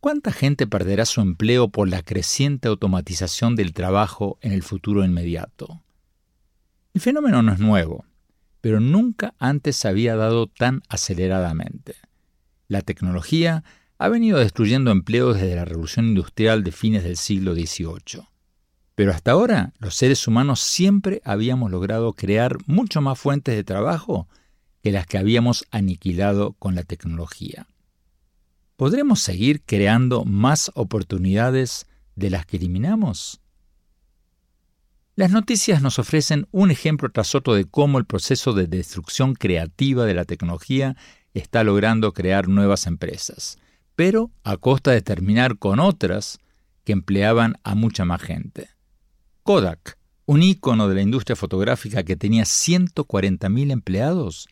[0.00, 5.80] ¿Cuánta gente perderá su empleo por la creciente automatización del trabajo en el futuro inmediato?
[6.92, 8.04] El fenómeno no es nuevo
[8.66, 11.94] pero nunca antes se había dado tan aceleradamente.
[12.66, 13.62] La tecnología
[13.96, 18.26] ha venido destruyendo empleos desde la revolución industrial de fines del siglo XVIII.
[18.96, 24.26] Pero hasta ahora los seres humanos siempre habíamos logrado crear mucho más fuentes de trabajo
[24.82, 27.68] que las que habíamos aniquilado con la tecnología.
[28.74, 31.86] ¿Podremos seguir creando más oportunidades
[32.16, 33.40] de las que eliminamos?
[35.16, 40.04] Las noticias nos ofrecen un ejemplo tras otro de cómo el proceso de destrucción creativa
[40.04, 40.94] de la tecnología
[41.32, 43.58] está logrando crear nuevas empresas,
[43.94, 46.38] pero a costa de terminar con otras
[46.84, 48.68] que empleaban a mucha más gente.
[49.42, 49.96] Kodak,
[50.26, 54.48] un ícono de la industria fotográfica que tenía 140.000 empleados,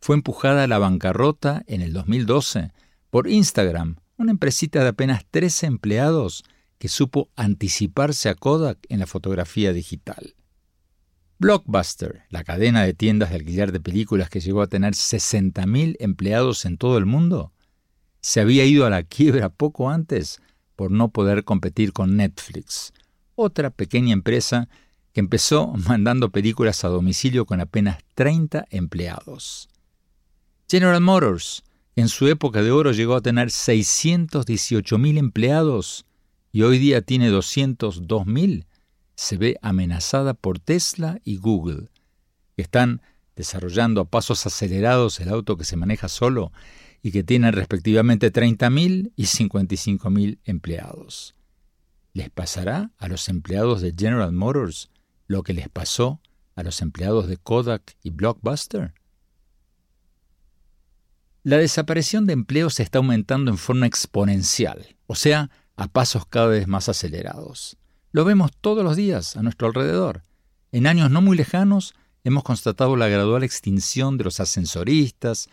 [0.00, 2.72] fue empujada a la bancarrota en el 2012
[3.10, 6.42] por Instagram, una empresita de apenas 13 empleados
[6.78, 10.34] que supo anticiparse a Kodak en la fotografía digital.
[11.38, 16.64] Blockbuster, la cadena de tiendas de alquiler de películas que llegó a tener 60.000 empleados
[16.64, 17.52] en todo el mundo,
[18.20, 20.40] se había ido a la quiebra poco antes
[20.76, 22.92] por no poder competir con Netflix,
[23.34, 24.68] otra pequeña empresa
[25.12, 29.68] que empezó mandando películas a domicilio con apenas 30 empleados.
[30.68, 31.62] General Motors,
[31.94, 36.05] en su época de oro llegó a tener 618.000 empleados,
[36.56, 38.64] y hoy día tiene 202.000,
[39.14, 41.90] se ve amenazada por Tesla y Google,
[42.56, 43.02] que están
[43.34, 46.52] desarrollando a pasos acelerados el auto que se maneja solo
[47.02, 51.34] y que tienen respectivamente 30.000 y 55.000 empleados.
[52.14, 54.88] ¿Les pasará a los empleados de General Motors
[55.26, 56.22] lo que les pasó
[56.54, 58.94] a los empleados de Kodak y Blockbuster?
[61.42, 66.66] La desaparición de empleos está aumentando en forma exponencial, o sea, a pasos cada vez
[66.66, 67.76] más acelerados.
[68.12, 70.22] Lo vemos todos los días a nuestro alrededor.
[70.72, 75.48] En años no muy lejanos hemos constatado la gradual extinción de los ascensoristas,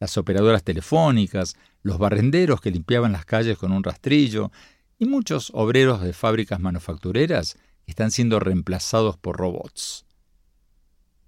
[0.00, 4.50] las operadoras telefónicas, los barrenderos que limpiaban las calles con un rastrillo
[4.98, 7.56] y muchos obreros de fábricas manufactureras
[7.86, 10.04] están siendo reemplazados por robots.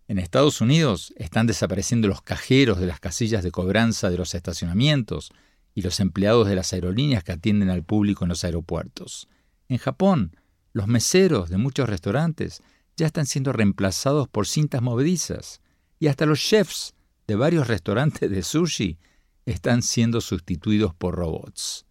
[0.08, 5.32] En Estados Unidos están desapareciendo los cajeros de las casillas de cobranza de los estacionamientos,
[5.78, 9.28] y los empleados de las aerolíneas que atienden al público en los aeropuertos.
[9.68, 10.36] En Japón,
[10.72, 12.64] los meseros de muchos restaurantes
[12.96, 15.60] ya están siendo reemplazados por cintas movedizas
[16.00, 16.94] y hasta los chefs
[17.28, 18.98] de varios restaurantes de sushi
[19.46, 21.86] están siendo sustituidos por robots.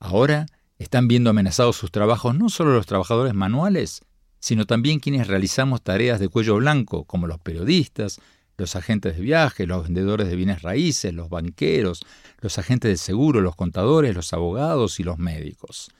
[0.00, 0.46] Ahora
[0.78, 4.00] están viendo amenazados sus trabajos no solo los trabajadores manuales,
[4.40, 8.18] sino también quienes realizamos tareas de cuello blanco, como los periodistas,
[8.58, 12.04] los agentes de viaje, los vendedores de bienes raíces, los banqueros,
[12.40, 15.90] los agentes de seguro, los contadores, los abogados y los médicos.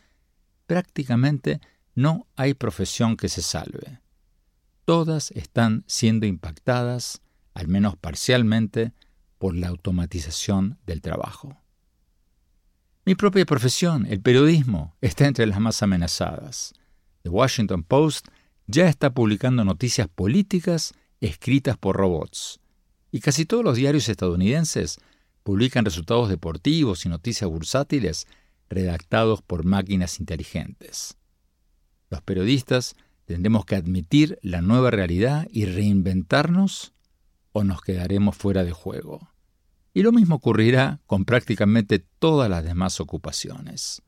[0.67, 1.61] Prácticamente
[1.95, 4.01] no hay profesión que se salve.
[4.85, 7.23] Todas están siendo impactadas,
[7.55, 8.93] al menos parcialmente,
[9.39, 11.57] por la automatización del trabajo.
[13.05, 16.75] Mi propia profesión, el periodismo, está entre las más amenazadas.
[17.23, 18.27] The Washington Post
[18.67, 22.61] ya está publicando noticias políticas escritas por robots.
[23.11, 24.99] Y casi todos los diarios estadounidenses
[25.43, 28.27] publican resultados deportivos y noticias bursátiles
[28.69, 31.17] redactados por máquinas inteligentes.
[32.11, 36.93] Los periodistas tendremos que admitir la nueva realidad y reinventarnos
[37.53, 39.31] o nos quedaremos fuera de juego.
[39.95, 44.03] Y lo mismo ocurrirá con prácticamente todas las demás ocupaciones.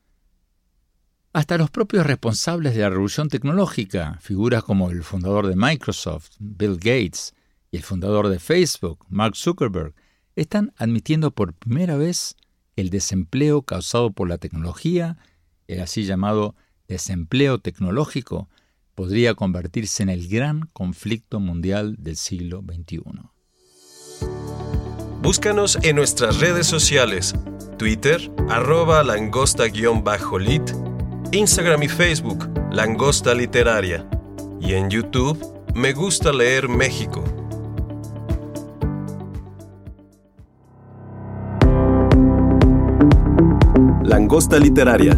[1.33, 6.75] Hasta los propios responsables de la revolución tecnológica, figuras como el fundador de Microsoft, Bill
[6.75, 7.33] Gates,
[7.71, 9.93] y el fundador de Facebook, Mark Zuckerberg,
[10.35, 12.35] están admitiendo por primera vez
[12.75, 15.17] el desempleo causado por la tecnología,
[15.67, 16.55] el así llamado
[16.89, 18.49] desempleo tecnológico,
[18.93, 23.03] podría convertirse en el gran conflicto mundial del siglo XXI.
[25.21, 27.35] Búscanos en nuestras redes sociales,
[27.77, 28.19] Twitter,
[28.49, 30.90] arroba langosta-lit,
[31.33, 34.05] Instagram y Facebook, Langosta Literaria.
[34.59, 35.39] Y en YouTube,
[35.73, 37.23] Me Gusta Leer México.
[44.03, 45.17] Langosta Literaria.